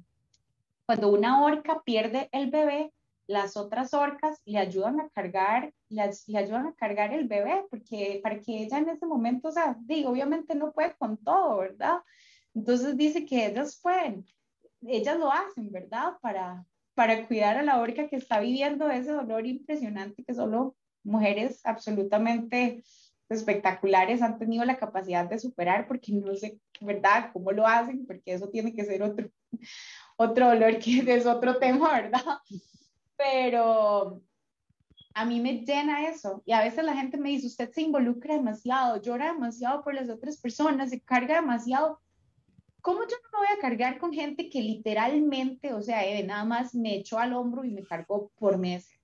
[0.86, 2.93] cuando una orca pierde el bebé,
[3.26, 8.20] las otras orcas le ayudan a cargar, le, le, ayudan a cargar el bebé, porque
[8.22, 11.99] para que ella en ese momento, o sea, digo, obviamente no puede con todo, ¿verdad?
[12.55, 14.24] Entonces dice que ellas pueden,
[14.82, 16.14] ellas lo hacen, ¿verdad?
[16.22, 16.64] Para,
[16.95, 22.83] para cuidar a la orca que está viviendo ese dolor impresionante que solo mujeres absolutamente
[23.29, 28.33] espectaculares han tenido la capacidad de superar, porque no sé, ¿verdad?, cómo lo hacen, porque
[28.33, 29.29] eso tiene que ser otro,
[30.17, 32.39] otro dolor que es otro tema, ¿verdad?
[33.17, 34.23] Pero
[35.15, 36.43] a mí me llena eso.
[36.47, 40.09] Y a veces la gente me dice, usted se involucra demasiado, llora demasiado por las
[40.09, 42.01] otras personas, se carga demasiado.
[42.81, 46.75] ¿Cómo yo no me voy a cargar con gente que literalmente, o sea, nada más
[46.75, 48.98] me echó al hombro y me cargó por meses?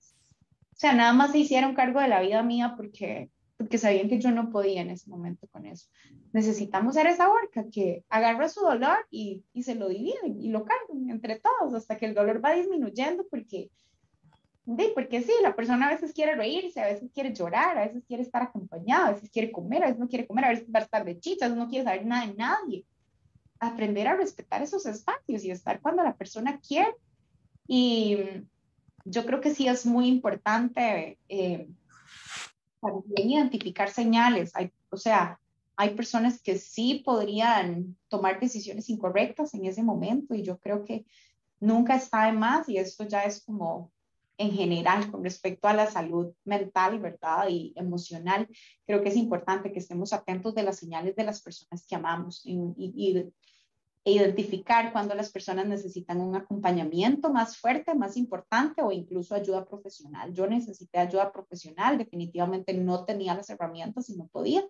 [0.75, 4.19] O sea, nada más se hicieron cargo de la vida mía porque, porque sabían que
[4.19, 5.87] yo no podía en ese momento con eso.
[6.33, 10.65] Necesitamos ser esa orca que agarra su dolor y, y se lo dividen y lo
[10.65, 13.71] cargan entre todos hasta que el dolor va disminuyendo porque,
[14.65, 18.03] de, porque sí, la persona a veces quiere reírse, a veces quiere llorar, a veces
[18.05, 20.79] quiere estar acompañada, a veces quiere comer, a veces no quiere comer, a veces va
[20.79, 22.85] a estar de chichas, no quiere saber nada de nadie.
[23.61, 26.93] Aprender a respetar esos espacios y estar cuando la persona quiere.
[27.65, 28.17] Y
[29.05, 31.69] yo creo que sí es muy importante eh,
[33.15, 34.55] identificar señales.
[34.55, 35.39] Hay, o sea,
[35.75, 41.05] hay personas que sí podrían tomar decisiones incorrectas en ese momento y yo creo que
[41.59, 43.91] nunca está de más y esto ya es como
[44.37, 47.47] en general con respecto a la salud mental, ¿verdad?
[47.49, 48.49] Y emocional.
[48.85, 52.41] Creo que es importante que estemos atentos de las señales de las personas que amamos
[52.43, 53.31] y, y,
[54.05, 59.65] e identificar cuando las personas necesitan un acompañamiento más fuerte, más importante o incluso ayuda
[59.65, 60.31] profesional.
[60.31, 64.63] Yo necesité ayuda profesional, definitivamente no tenía las herramientas y no podía.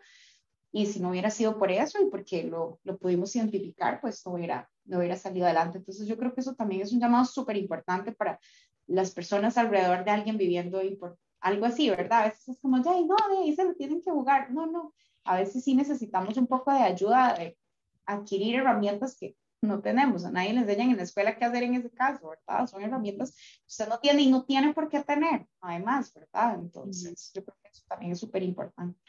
[0.72, 4.34] Y si no hubiera sido por eso y porque lo, lo pudimos identificar, pues no
[4.34, 5.80] hubiera, no hubiera salido adelante.
[5.80, 8.40] Entonces yo creo que eso también es un llamado súper importante para
[8.88, 12.22] las personas alrededor de alguien viviendo y por algo así, ¿verdad?
[12.22, 14.52] A veces es como, ya, no, de ahí se lo tienen que jugar.
[14.52, 14.94] No, no.
[15.26, 17.58] A veces sí necesitamos un poco de ayuda, de
[18.06, 21.76] adquirir herramientas que no tenemos, a nadie le enseñan en la escuela qué hacer en
[21.76, 22.68] ese caso, ¿verdad?
[22.68, 26.60] Son herramientas que usted no tiene y no tiene por qué tener, además, ¿verdad?
[26.60, 29.00] Entonces, yo creo que eso también es súper importante.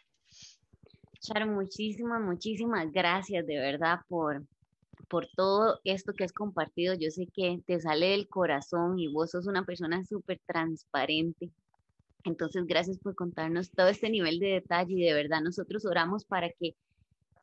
[1.20, 4.46] Sharon, muchísimas, muchísimas gracias de verdad por,
[5.08, 6.94] por todo esto que has compartido.
[6.94, 11.50] Yo sé que te sale del corazón y vos sos una persona súper transparente.
[12.24, 16.50] Entonces, gracias por contarnos todo este nivel de detalle y de verdad nosotros oramos para
[16.50, 16.76] que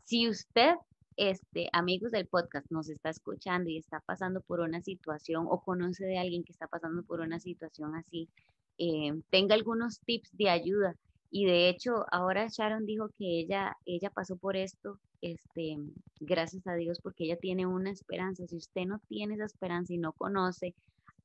[0.06, 0.76] si usted
[1.18, 6.06] este, amigos del podcast nos está escuchando y está pasando por una situación o conoce
[6.06, 8.30] de alguien que está pasando por una situación así,
[8.78, 10.96] eh, tenga algunos tips de ayuda.
[11.30, 15.78] Y de hecho, ahora Sharon dijo que ella, ella pasó por esto, este,
[16.20, 18.46] gracias a Dios, porque ella tiene una esperanza.
[18.48, 20.76] Si usted no tiene esa esperanza y no conoce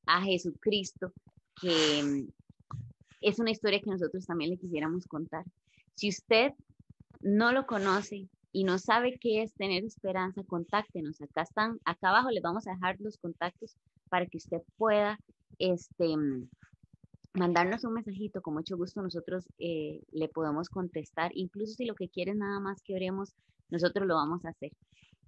[0.07, 1.12] a Jesucristo,
[1.61, 2.26] que
[3.20, 5.45] es una historia que nosotros también le quisiéramos contar.
[5.95, 6.53] Si usted
[7.20, 11.21] no lo conoce, y no sabe qué es tener esperanza, contáctenos.
[11.21, 13.77] Acá están, acá abajo les vamos a dejar los contactos
[14.09, 15.19] para que usted pueda
[15.59, 16.15] este,
[17.35, 18.43] mandarnos un mensajito.
[18.43, 21.31] Con mucho gusto nosotros eh, le podemos contestar.
[21.35, 23.35] Incluso si lo que quiere nada más que oremos,
[23.71, 24.73] nosotros lo vamos a hacer.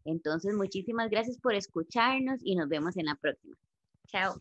[0.04, 3.56] Entonces, muchísimas gracias por escucharnos y nos vemos en la próxima.
[4.06, 4.40] Chao.